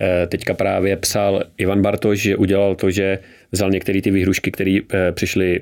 [0.00, 3.18] eh, teďka právě psal Ivan Bartoš, že udělal to, že
[3.52, 4.78] vzal některé ty výhrušky, které
[5.12, 5.60] přišly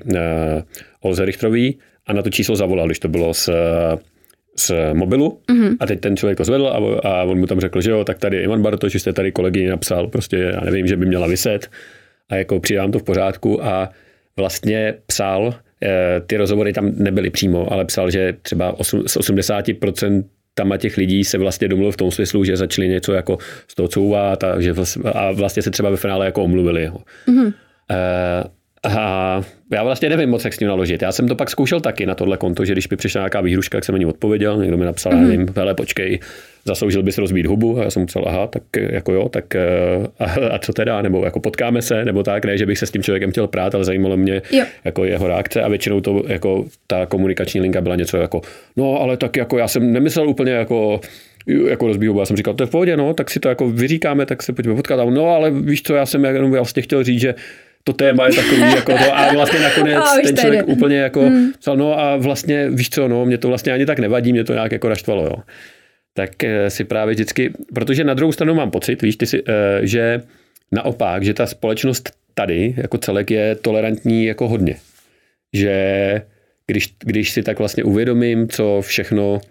[1.01, 1.77] Olze Richtrový
[2.07, 3.49] a na to číslo zavolal, když to bylo z
[4.57, 5.77] z mobilu mm-hmm.
[5.79, 8.19] a teď ten člověk to zvedl a, a on mu tam řekl, že jo, tak
[8.19, 11.69] tady Ivan Bartoš, jste tady kolegyně napsal, prostě já nevím, že by měla vyset
[12.29, 13.89] a jako přidám to v pořádku a
[14.37, 15.53] vlastně psal,
[15.83, 20.23] eh, ty rozhovory tam nebyly přímo, ale psal, že třeba 8, z 80%
[20.53, 23.87] tam těch lidí se vlastně domluvil v tom smyslu, že začali něco jako z toho
[23.87, 26.91] couvat a, že vlastně, a vlastně se třeba ve finále jako omluvili.
[27.27, 27.53] Mm-hmm.
[28.83, 31.01] A já vlastně nevím moc, jak s tím naložit.
[31.01, 33.77] Já jsem to pak zkoušel taky na tohle konto, že když by přišla nějaká výhruška,
[33.77, 35.27] jak jsem na ní odpověděl, někdo mi napsal, mm-hmm.
[35.27, 36.19] nevím, hele, počkej,
[36.65, 39.59] zasloužil bys rozbít hubu a já jsem musel, aha, tak jako jo, tak eh,
[40.19, 42.91] a, a co teda, nebo jako potkáme se, nebo tak, ne, že bych se s
[42.91, 44.65] tím člověkem chtěl prát, ale zajímalo mě jo.
[44.83, 48.41] jako jeho reakce a většinou to jako ta komunikační linka byla něco jako,
[48.77, 51.01] no ale tak jako já jsem nemyslel úplně jako
[51.47, 54.25] jako rozbíhu, já jsem říkal, to je v pohodě, no, tak si to jako vyříkáme,
[54.25, 55.09] tak se pojďme potkat.
[55.09, 57.35] No, ale víš co, já jsem jenom vlastně chtěl říct, že
[57.83, 61.51] to téma je takový, jako to, a vlastně nakonec a ten člověk úplně jako hmm.
[61.59, 64.53] psal, no a vlastně, víš co, no, mě to vlastně ani tak nevadí, mě to
[64.53, 65.35] nějak jako raštvalo, jo.
[66.13, 69.79] Tak eh, si právě vždycky, protože na druhou stranu mám pocit, víš, ty si, eh,
[69.81, 70.21] že
[70.71, 74.75] naopak, že ta společnost tady jako celek je tolerantní jako hodně.
[75.53, 76.21] Že
[76.67, 79.41] když, když si tak vlastně uvědomím, co všechno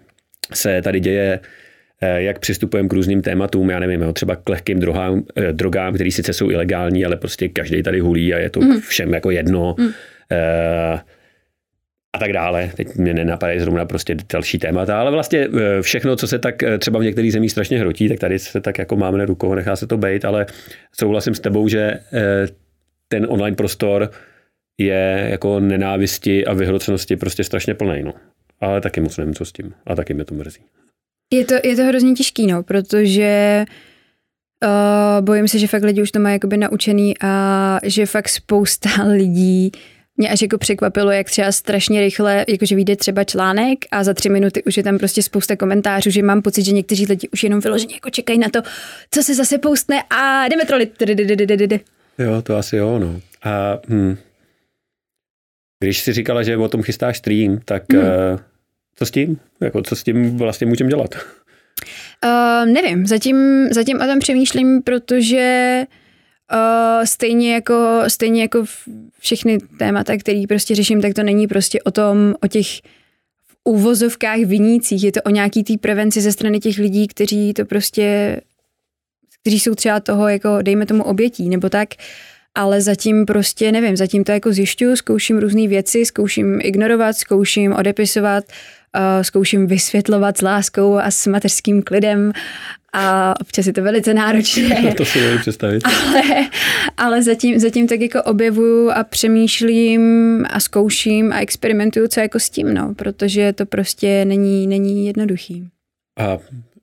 [0.53, 1.39] se tady děje,
[2.01, 6.11] Eh, jak přistupujeme k různým tématům, já nevím, jo, třeba k lehkým drogám, drogám které
[6.11, 8.81] sice jsou ilegální, ale prostě každý tady hulí a je to mm.
[8.81, 9.75] všem jako jedno.
[9.79, 9.89] Mm.
[10.87, 11.05] a
[12.19, 12.71] tak dále.
[12.75, 15.47] Teď mě nenapadají zrovna prostě další témata, ale vlastně
[15.81, 18.95] všechno, co se tak třeba v některých zemích strašně hrotí, tak tady se tak jako
[18.95, 20.45] máme na rukou, nechá se to být, ale
[20.99, 21.99] souhlasím s tebou, že
[23.07, 24.11] ten online prostor
[24.79, 28.03] je jako nenávisti a vyhrocenosti prostě strašně plný.
[28.03, 28.13] No.
[28.59, 29.73] Ale taky moc nevím, co s tím.
[29.85, 30.61] A taky mě to mrzí.
[31.33, 33.65] Je to, je to hrozně těžký, no, protože
[34.65, 38.89] uh, bojím se, že fakt lidi už to mají jakoby naučený a že fakt spousta
[39.07, 39.71] lidí
[40.19, 44.29] mě až jako překvapilo, jak třeba strašně rychle, jakože vyjde třeba článek a za tři
[44.29, 47.59] minuty už je tam prostě spousta komentářů, že mám pocit, že někteří lidi už jenom
[47.59, 48.61] vyloženě jako čekají na to,
[49.11, 50.97] co se zase postne a jdeme trolit.
[52.17, 53.21] Jo, to asi jo, no.
[53.43, 54.17] A hm.
[55.79, 58.03] když si říkala, že o tom chystáš stream, tak hmm.
[58.95, 59.39] co s tím?
[59.61, 61.15] Jako, co s tím vlastně můžeme dělat?
[62.25, 65.85] Uh, nevím, zatím, zatím o tom přemýšlím, protože
[66.53, 68.65] Uh, stejně jako, stejně jako
[69.19, 72.67] všechny témata, které prostě řeším, tak to není prostě o tom, o těch
[73.47, 77.65] v úvozovkách vinících, je to o nějaký té prevenci ze strany těch lidí, kteří to
[77.65, 78.41] prostě,
[79.41, 81.89] kteří jsou třeba toho, jako dejme tomu obětí, nebo tak,
[82.55, 88.43] ale zatím prostě nevím, zatím to jako zjišťuju, zkouším různé věci, zkouším ignorovat, zkouším odepisovat,
[88.47, 88.78] uh,
[89.21, 92.31] zkouším vysvětlovat s láskou a s mateřským klidem
[92.93, 94.93] a občas je to velice náročné.
[94.97, 95.83] to si nevím představit.
[95.85, 96.21] Ale,
[96.97, 102.49] ale zatím, zatím tak jako objevuju a přemýšlím a zkouším a experimentuju, co jako s
[102.49, 105.67] tím, no, protože to prostě není, není jednoduchý.
[106.19, 106.37] A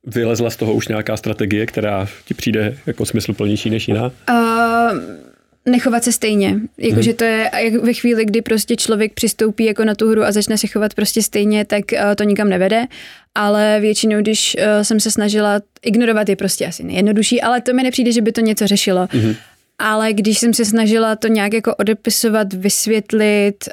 [0.07, 4.13] vylezla z toho už nějaká strategie, která ti přijde jako smysluplnější než jiná?
[4.31, 5.26] Uh,
[5.67, 6.61] nechovat se stejně.
[6.79, 7.17] Jakože hmm.
[7.17, 10.59] to je jak ve chvíli, kdy prostě člověk přistoupí jako na tu hru a začne
[10.59, 12.87] se chovat prostě stejně, tak uh, to nikam nevede.
[13.35, 17.83] Ale většinou, když uh, jsem se snažila ignorovat, je prostě asi nejjednodušší, ale to mi
[17.83, 19.09] nepřijde, že by to něco řešilo.
[19.11, 19.35] Hmm.
[19.79, 23.69] Ale když jsem se snažila to nějak jako odepisovat, vysvětlit,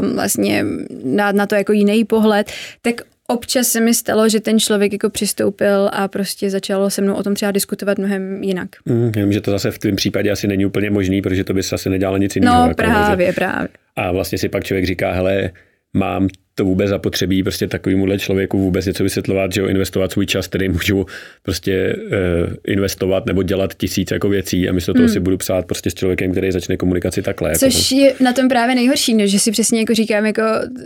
[0.00, 0.64] uh, vlastně
[1.04, 2.52] dát na to jako jiný pohled,
[2.82, 3.00] tak
[3.30, 7.22] občas se mi stalo, že ten člověk jako přistoupil a prostě začalo se mnou o
[7.22, 8.68] tom třeba diskutovat mnohem jinak.
[8.84, 11.62] Mm, vím, že to zase v tvém případě asi není úplně možný, protože to by
[11.62, 12.56] se asi nedělalo nic jiného.
[12.56, 13.32] No jako, právě, že...
[13.32, 13.68] právě.
[13.96, 15.50] A vlastně si pak člověk říká, hele,
[15.92, 20.46] mám to vůbec zapotřebí prostě takovémuhle člověku vůbec něco vysvětlovat, že jo, investovat svůj čas,
[20.46, 21.06] který můžu
[21.42, 25.12] prostě uh, investovat nebo dělat tisíc jako věcí a místo toho hmm.
[25.12, 27.50] si budu psát prostě s člověkem, který začne komunikaci takhle.
[27.50, 28.04] Jako Což jako.
[28.04, 29.28] je na tom právě nejhorší, ne?
[29.28, 30.42] že si přesně jako říkám, jako,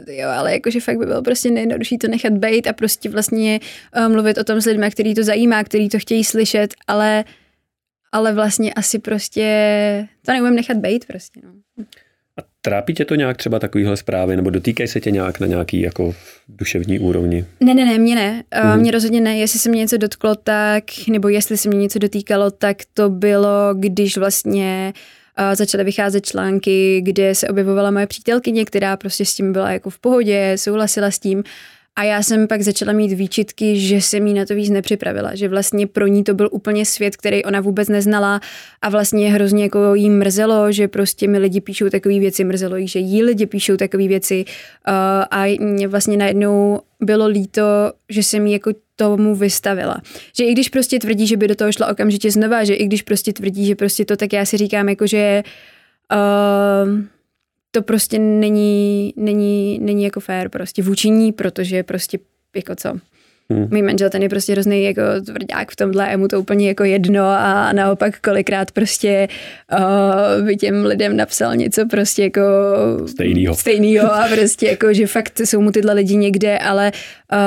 [0.09, 3.61] jo, ale jakože fakt by bylo prostě nejjednodušší to nechat být a prostě vlastně
[3.97, 7.25] uh, mluvit o tom s lidmi, který to zajímá, který to chtějí slyšet, ale
[8.13, 11.41] ale vlastně asi prostě to neumím nechat být prostě.
[11.45, 11.85] No.
[12.65, 16.15] Trápí tě to nějak třeba takovýhle zprávy, nebo dotýkají se tě nějak na nějaký jako
[16.49, 17.45] duševní úrovni?
[17.61, 18.43] Ne, ne, ne, mě ne.
[18.65, 18.81] Mm.
[18.81, 19.39] Mě rozhodně ne.
[19.39, 23.75] Jestli se mě něco dotklo, tak, nebo jestli se mě něco dotýkalo, tak to bylo,
[23.75, 24.93] když vlastně
[25.39, 29.91] uh, začaly vycházet články, kde se objevovala moje přítelkyně, která prostě s tím byla jako
[29.91, 31.45] v pohodě, souhlasila s tím
[31.97, 35.49] a já jsem pak začala mít výčitky, že se mi na to víc nepřipravila, že
[35.49, 38.41] vlastně pro ní to byl úplně svět, který ona vůbec neznala
[38.83, 42.89] a vlastně hrozně jako jí mrzelo, že prostě mi lidi píšou takové věci, mrzelo jí,
[42.89, 44.95] že jí lidi píšou takové věci uh,
[45.31, 47.63] a mě vlastně najednou bylo líto,
[48.09, 49.97] že jsem jí jako tomu vystavila.
[50.37, 53.03] Že i když prostě tvrdí, že by do toho šla okamžitě znova, že i když
[53.03, 55.43] prostě tvrdí, že prostě to, tak já si říkám jako, že
[56.13, 57.05] uh,
[57.75, 62.19] to prostě není, není, není jako fér prostě vůči ní, protože prostě
[62.57, 63.01] jako co,
[63.51, 63.69] Hmm.
[63.71, 66.85] Můj manžel ten je prostě hrozný jako tvrdák v tomhle, je mu to úplně jako
[66.85, 69.29] jedno a naopak kolikrát prostě
[69.79, 72.43] uh, by těm lidem napsal něco prostě jako
[73.07, 73.55] stejnýho.
[73.55, 76.93] stejnýho a prostě jako, že fakt jsou mu tyhle lidi někde, ale
[77.33, 77.39] uh,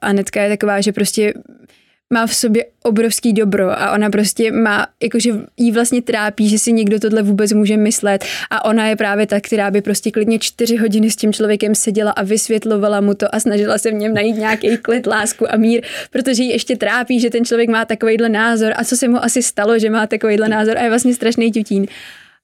[0.00, 1.34] Anetka je taková, že prostě
[2.12, 6.72] má v sobě obrovský dobro a ona prostě má, jakože jí vlastně trápí, že si
[6.72, 10.76] někdo tohle vůbec může myslet a ona je právě ta, která by prostě klidně čtyři
[10.76, 14.36] hodiny s tím člověkem seděla a vysvětlovala mu to a snažila se v něm najít
[14.36, 18.72] nějaký klid, lásku a mír, protože jí ještě trápí, že ten člověk má takovýhle názor
[18.76, 21.86] a co se mu asi stalo, že má takovýhle názor a je vlastně strašný tutín.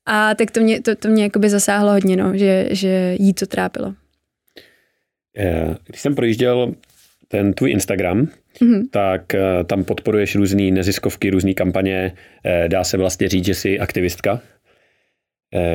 [0.06, 3.46] A tak to mě, to, to mě jakoby zasáhlo hodně, no, že, že jí to
[3.46, 3.94] trápilo.
[5.86, 6.74] Když jsem projížděl
[7.28, 8.28] ten tvůj Instagram,
[8.60, 8.82] mm-hmm.
[8.90, 12.12] tak uh, tam podporuješ různé neziskovky, různé kampaně.
[12.44, 14.32] Uh, dá se vlastně říct, že jsi aktivistka.
[14.32, 14.40] Uh,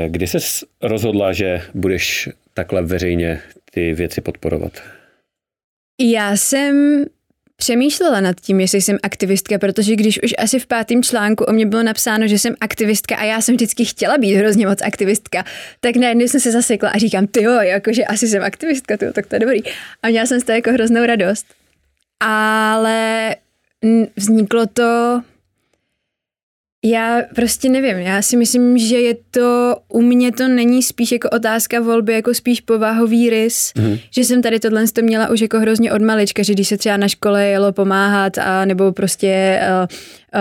[0.08, 0.38] kdy jsi
[0.82, 3.40] rozhodla, že budeš takhle veřejně
[3.72, 4.72] ty věci podporovat?
[6.02, 7.06] Já jsem
[7.56, 11.66] přemýšlela nad tím, jestli jsem aktivistka, protože když už asi v pátém článku o mě
[11.66, 15.46] bylo napsáno, že jsem aktivistka a já jsem vždycky chtěla být hrozně moc aktivistka,
[15.80, 19.26] tak najednou jsem se zasekla a říkám, ty jo, jakože asi jsem aktivistka, tyjo, tak
[19.26, 19.62] to je dobrý.
[20.04, 21.46] A měla jsem z toho jako hroznou radost.
[22.20, 23.36] Ale
[24.18, 25.22] vzniklo to
[26.86, 31.30] Já prostě nevím, já si myslím, že je to, u mě to není spíš jako
[31.30, 33.98] otázka volby, jako spíš povahový rys, mm.
[34.12, 36.98] že jsem tady tohle to měla už jako hrozně od malička, že když se třeba
[36.98, 39.88] na škole jelo pomáhat a nebo prostě uh,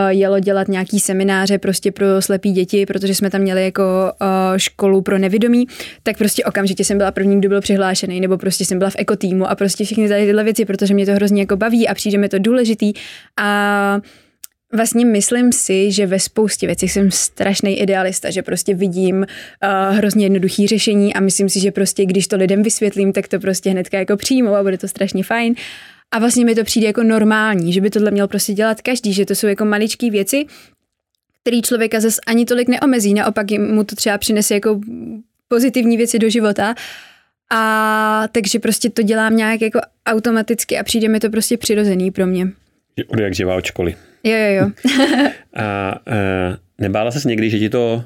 [0.01, 3.83] uh, jelo dělat nějaký semináře prostě pro slepý děti, protože jsme tam měli jako
[4.21, 5.67] uh, školu pro nevědomí,
[6.03, 9.51] tak prostě okamžitě jsem byla první, kdo byl přihlášený, nebo prostě jsem byla v ekotýmu
[9.51, 12.29] a prostě všechny tady tyhle věci, protože mě to hrozně jako baví a přijde mi
[12.29, 12.93] to důležitý
[13.37, 14.01] a
[14.77, 20.25] Vlastně myslím si, že ve spoustě věcí jsem strašný idealista, že prostě vidím uh, hrozně
[20.25, 23.99] jednoduchý řešení a myslím si, že prostě když to lidem vysvětlím, tak to prostě hnedka
[23.99, 25.55] jako přijmou a bude to strašně fajn.
[26.11, 29.27] A vlastně mi to přijde jako normální, že by tohle měl prostě dělat každý, že
[29.27, 30.47] to jsou jako maličké věci,
[31.43, 34.81] který člověka zase ani tolik neomezí, naopak mu to třeba přinese jako
[35.49, 36.75] pozitivní věci do života.
[37.53, 42.27] A takže prostě to dělám nějak jako automaticky a přijde mi to prostě přirozený pro
[42.27, 42.49] mě.
[43.09, 43.97] Od jak živá od školy.
[44.27, 44.71] Jo, jo, jo.
[45.57, 48.05] a e, nebála ses někdy, že ti to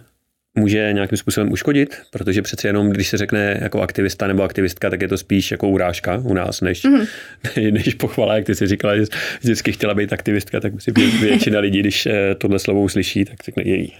[0.59, 5.03] může nějakým způsobem uškodit, protože přece jenom, když se řekne jako aktivista nebo aktivistka, tak
[5.03, 7.73] je to spíš jako urážka u nás, než, mm-hmm.
[7.73, 9.05] než pochvala, jak ty si říkala, že
[9.41, 13.62] vždycky chtěla být aktivistka, tak si většina lidí, když e, tohle slovo uslyší, tak řekne
[13.66, 13.93] její.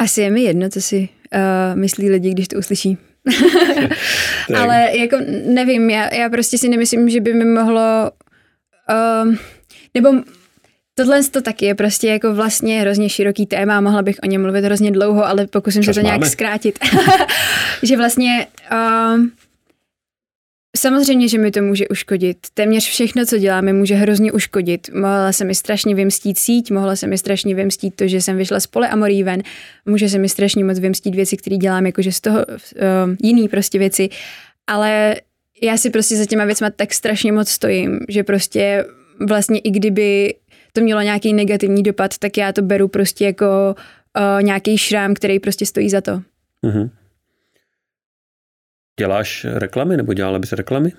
[0.00, 2.98] Asi je mi jedno, co si uh, myslí lidi, když to uslyší.
[4.56, 5.16] Ale jako
[5.46, 8.10] nevím, já, já prostě si nemyslím, že by mi mohlo
[8.90, 9.34] uh,
[10.00, 10.22] nebo
[10.98, 14.64] Tohle to taky je prostě jako vlastně hrozně široký téma, mohla bych o něm mluvit
[14.64, 16.18] hrozně dlouho, ale pokusím Čas se to máme.
[16.18, 16.78] nějak zkrátit.
[17.82, 19.20] že vlastně uh,
[20.76, 22.38] samozřejmě, že mi to může uškodit.
[22.54, 24.90] Téměř všechno, co děláme, může hrozně uškodit.
[24.94, 28.60] Mohla se mi strašně vymstít síť, mohla se mi strašně vymstít to, že jsem vyšla
[28.60, 29.42] z polyamorí ven,
[29.86, 33.78] může se mi strašně moc vymstít věci, které dělám, jakože z toho uh, jiný prostě
[33.78, 34.08] věci,
[34.66, 35.16] ale
[35.62, 38.84] já si prostě za těma věcma tak strašně moc stojím, že prostě
[39.20, 40.34] vlastně i kdyby
[40.72, 43.74] to mělo nějaký negativní dopad, tak já to beru prostě jako
[44.18, 46.22] uh, nějaký šrám, který prostě stojí za to.
[46.66, 46.90] Mm-hmm.
[49.00, 50.92] Děláš reklamy nebo dělala bys reklamy?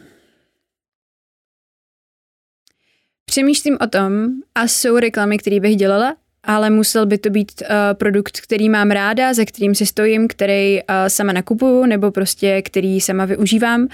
[3.26, 7.68] Přemýšlím o tom a jsou reklamy, které bych dělala, ale musel by to být uh,
[7.94, 13.02] produkt, který mám ráda, za kterým si stojím, který uh, sama nakupuju nebo prostě který
[13.02, 13.82] sama využívám.
[13.82, 13.88] Uh,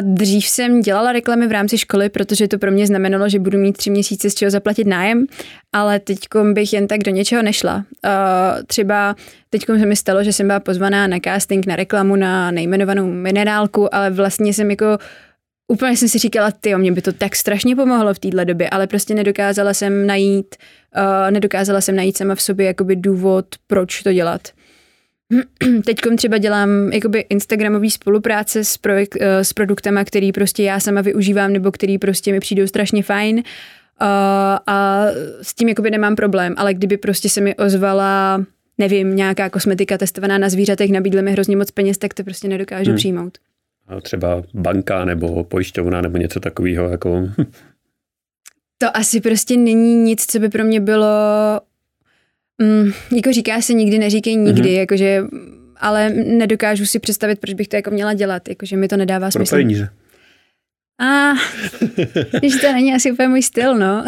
[0.00, 3.76] dřív jsem dělala reklamy v rámci školy, protože to pro mě znamenalo, že budu mít
[3.76, 5.26] tři měsíce z čeho zaplatit nájem,
[5.72, 6.18] ale teď
[6.52, 7.76] bych jen tak do něčeho nešla.
[7.76, 7.82] Uh,
[8.66, 9.16] třeba
[9.50, 13.94] teď se mi stalo, že jsem byla pozvaná na casting na reklamu na nejmenovanou minerálku,
[13.94, 14.98] ale vlastně jsem jako
[15.72, 18.86] úplně jsem si říkala, ty, mě by to tak strašně pomohlo v téhle době, ale
[18.86, 20.56] prostě nedokázala jsem najít,
[20.96, 24.48] uh, nedokázala jsem najít sama v sobě jakoby důvod, proč to dělat.
[25.84, 31.00] Teď třeba dělám jakoby Instagramový spolupráce s, projekt, eh, s produktama, který prostě já sama
[31.00, 33.42] využívám nebo který prostě mi přijdou strašně fajn uh,
[34.66, 35.06] a
[35.42, 38.40] s tím jakoby nemám problém, ale kdyby prostě se mi ozvala
[38.78, 42.90] nevím, nějaká kosmetika testovaná na zvířatech, nabídly mi hrozně moc peněz, tak to prostě nedokážu
[42.90, 42.96] hmm.
[42.96, 43.38] přijmout.
[43.88, 47.28] A třeba banka nebo pojišťovna nebo něco takového jako...
[48.78, 51.06] to asi prostě není nic, co by pro mě bylo
[52.62, 54.78] Mm, jako říká se nikdy, neříkej nikdy, mm-hmm.
[54.78, 55.22] jakože,
[55.76, 59.50] ale nedokážu si představit, proč bych to jako měla dělat, jakože mi to nedává smysl.
[59.50, 59.88] Pro peníze.
[61.00, 61.32] A,
[62.38, 64.04] když to není asi úplně můj styl, no.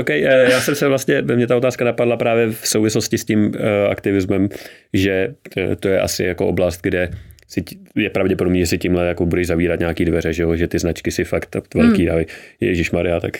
[0.00, 3.44] ok, eh, já jsem se vlastně, mě ta otázka napadla právě v souvislosti s tím
[3.46, 3.52] uh,
[3.90, 4.48] aktivismem,
[4.92, 5.34] že
[5.80, 7.10] to je asi jako oblast, kde
[7.48, 10.56] si, je pravděpodobně, že si tímhle jako budeš zavírat nějaký dveře, že, jo?
[10.56, 12.06] že ty značky si fakt velký mm.
[12.06, 12.26] dávají.
[12.60, 13.38] Ježíš Maria, tak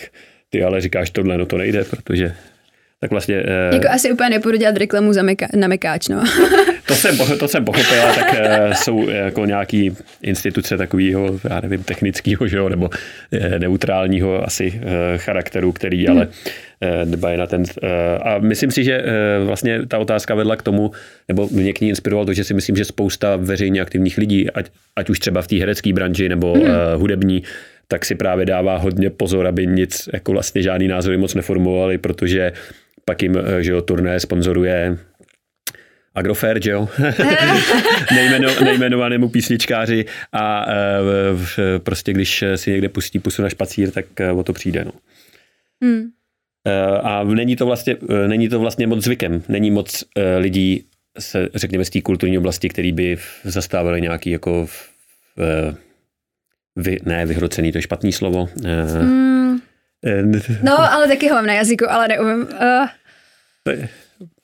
[0.49, 2.33] ty ale říkáš tohle, no to nejde, protože
[2.99, 3.43] tak vlastně...
[3.43, 6.23] Uh, jako asi úplně nepůjdu dělat reklamu za meka- na mekáč, no.
[6.87, 9.91] to, jsem, to jsem pochopil, tak uh, jsou jako nějaký
[10.21, 14.81] instituce takového, já nevím, technického, že jo, nebo uh, neutrálního asi
[15.17, 16.17] charakteru, který hmm.
[16.17, 16.27] ale
[17.05, 17.63] dbají na ten...
[18.21, 19.03] A myslím si, že
[19.45, 20.91] vlastně ta otázka vedla k tomu,
[21.27, 24.65] nebo mě k ní inspiroval to, že si myslím, že spousta veřejně aktivních lidí, ať,
[24.95, 26.65] ať už třeba v té herecké branži nebo hmm.
[26.95, 27.43] hudební,
[27.87, 32.51] tak si právě dává hodně pozor, aby nic, jako vlastně žádný názory moc neformulovali, protože
[33.05, 34.97] pak jim, eh, že jo, turné sponzoruje
[36.15, 36.89] Agrofert, že jo?
[38.15, 44.31] Nejmeno, nejmenovanému písničkáři a e, prostě když si někde pustí pusu na špacír, tak e,
[44.31, 44.91] o to přijde, no.
[45.83, 46.09] Hmm.
[46.67, 47.97] E, a není to, vlastně,
[48.27, 49.43] není to vlastně moc zvykem.
[49.47, 50.83] Není moc e, lidí,
[51.19, 54.67] se, řekněme, z té kulturní oblasti, který by zastávali nějaký jako
[55.39, 55.75] e,
[56.75, 58.49] vy, ne, vyhrocený, to je špatný slovo.
[58.65, 59.34] E, hmm
[60.63, 62.41] No, ale taky ho mám na jazyku, ale neumím.
[62.41, 62.87] Uh.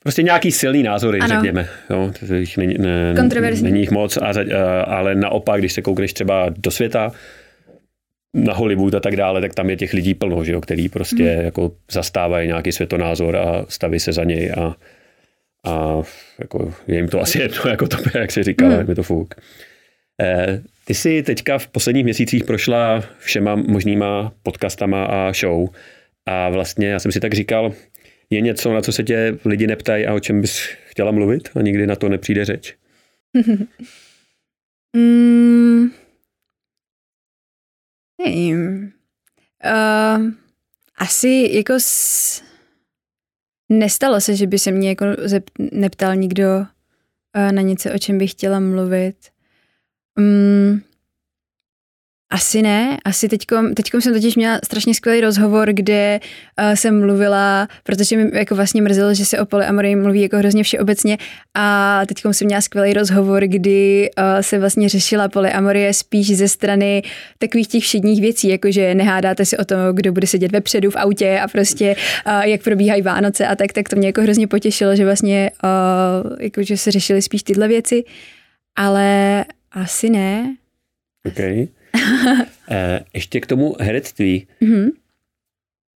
[0.03, 1.35] Prostě nějaký silný názory, ano.
[1.35, 1.67] řekněme.
[1.89, 3.63] Jo, jich není, ne, Kontroverzní.
[3.63, 4.33] Není jich moc, a,
[4.83, 7.11] ale naopak, když se koukneš třeba do světa,
[8.33, 11.23] na Hollywood a tak dále, tak tam je těch lidí plno, že jo, který prostě
[11.23, 11.45] mm.
[11.45, 14.75] jako zastávají nějaký světonázor a staví se za něj a,
[15.71, 16.01] a
[16.39, 18.89] jako je jim to asi jedno, jako to, jak si říkal, mm.
[18.89, 19.35] je to fuk.
[20.21, 25.69] Eh, ty jsi teďka v posledních měsících prošla všema možnýma podcastama a show
[26.25, 27.73] a vlastně já jsem si tak říkal,
[28.29, 31.61] je něco, na co se tě lidi neptají a o čem bys chtěla mluvit a
[31.61, 32.75] nikdy na to nepřijde řeč?
[34.95, 35.91] mm,
[38.25, 38.91] nevím.
[39.65, 40.31] Uh,
[40.97, 42.43] asi jako s...
[43.69, 48.17] nestalo se, že by se mě jako zep- neptal nikdo uh, na něco, o čem
[48.17, 49.15] bych chtěla mluvit.
[50.17, 50.81] Um,
[52.31, 56.19] asi ne, asi teďkom, teďkom jsem totiž měla strašně skvělý rozhovor, kde
[56.59, 60.63] uh, jsem mluvila, protože mi jako vlastně mrzelo, že se o polyamorii mluví jako hrozně
[60.63, 61.17] všeobecně
[61.53, 67.01] a teďkom jsem měla skvělý rozhovor, kdy uh, se vlastně řešila polyamorie spíš ze strany
[67.37, 71.39] takových těch všedních věcí, jakože nehádáte si o to, kdo bude sedět vepředu v autě
[71.39, 71.95] a prostě
[72.27, 76.35] uh, jak probíhají Vánoce a tak, tak to mě jako hrozně potěšilo, že vlastně uh,
[76.39, 78.03] jakože se řešily spíš tyhle věci,
[78.77, 80.55] ale asi ne.
[81.25, 81.67] Okay.
[82.73, 84.47] Eh, ještě k tomu herectví.
[84.61, 84.91] Mm-hmm.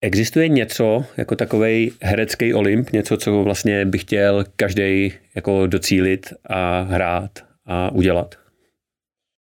[0.01, 6.81] Existuje něco jako takový herecký olymp, něco, co vlastně by chtěl každý jako docílit a
[6.81, 7.31] hrát
[7.66, 8.35] a udělat?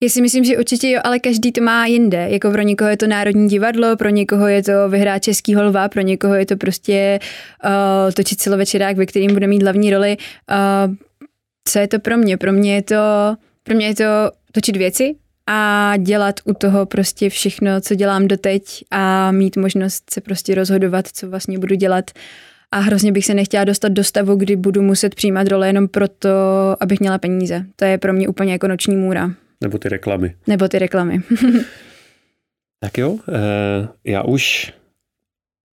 [0.04, 2.28] Já si myslím, že určitě jo, ale každý to má jinde.
[2.30, 6.02] Jako pro někoho je to Národní divadlo, pro někoho je to vyhrát Český holva, pro
[6.02, 7.20] někoho je to prostě
[7.66, 10.18] uh, točit celovečerák, ve kterým bude mít hlavní roli.
[10.52, 10.96] Uh,
[11.68, 12.38] co je to pro mě?
[12.38, 12.96] Pro mě je to,
[13.70, 15.16] pro mě je to točit věci,
[15.48, 21.08] a dělat u toho prostě všechno, co dělám doteď a mít možnost se prostě rozhodovat,
[21.08, 22.12] co vlastně budu dělat.
[22.72, 26.30] A hrozně bych se nechtěla dostat do stavu, kdy budu muset přijímat role jenom proto,
[26.80, 27.66] abych měla peníze.
[27.76, 29.32] To je pro mě úplně jako noční můra.
[29.62, 30.36] Nebo ty reklamy.
[30.48, 31.22] Nebo ty reklamy.
[32.84, 34.74] tak jo, eh, já už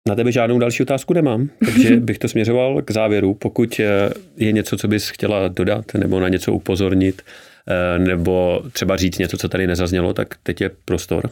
[0.09, 3.33] na tebe žádnou další otázku nemám, takže bych to směřoval k závěru.
[3.33, 7.21] Pokud eh, je něco, co bys chtěla dodat nebo na něco upozornit,
[7.97, 11.29] nebo třeba říct něco, co tady nezaznělo, tak teď je prostor.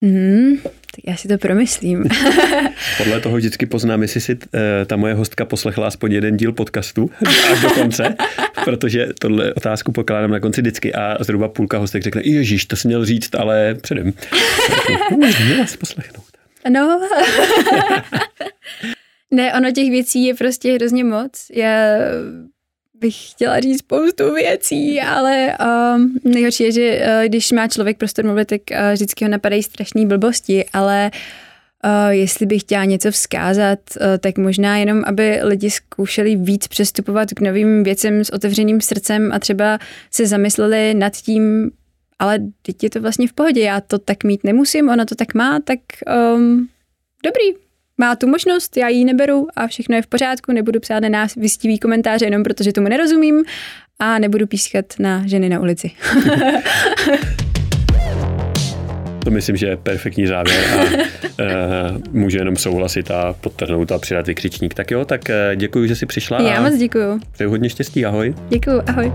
[0.00, 2.04] Mm, tak já si to promyslím.
[2.98, 7.10] Podle toho vždycky poznám, jestli si eh, ta moje hostka poslechla aspoň jeden díl podcastu
[7.52, 8.14] až do konce,
[8.64, 12.88] protože tohle otázku pokládám na konci vždycky a zhruba půlka hostek řekne, ježíš, to jsi
[12.88, 14.12] měl říct, ale předem.
[15.46, 16.26] Měla si poslechnout.
[16.70, 17.00] No.
[19.30, 21.46] ne, ono těch věcí je prostě hrozně moc.
[21.54, 21.96] Já
[23.00, 25.58] bych chtěla říct spoustu věcí, ale
[25.96, 29.62] um, nejhorší je, že uh, když má člověk prostor mluvit, tak uh, vždycky ho napadají
[29.62, 31.10] strašné blbosti, ale
[31.84, 37.30] uh, jestli bych chtěla něco vzkázat, uh, tak možná jenom, aby lidi zkoušeli víc přestupovat
[37.30, 39.78] k novým věcem s otevřeným srdcem a třeba
[40.10, 41.70] se zamysleli nad tím,
[42.18, 45.34] ale teď je to vlastně v pohodě, já to tak mít nemusím, ona to tak
[45.34, 45.78] má, tak
[46.34, 46.68] um,
[47.24, 47.65] dobrý,
[47.98, 51.34] má tu možnost, já ji neberu a všechno je v pořádku, nebudu psát na nás
[51.34, 53.44] vystivý komentáře jenom protože tomu nerozumím
[53.98, 55.90] a nebudu pískat na ženy na ulici.
[59.26, 64.26] To myslím, že je perfektní závěr a uh, můžu jenom souhlasit a podtrhnout a přidat
[64.26, 64.74] vykřičník.
[64.74, 66.42] Tak jo, tak uh, děkuji, že jsi přišla.
[66.42, 67.20] Já moc děkuji.
[67.32, 68.34] Přeju hodně štěstí, ahoj.
[68.48, 69.12] Děkuji, ahoj.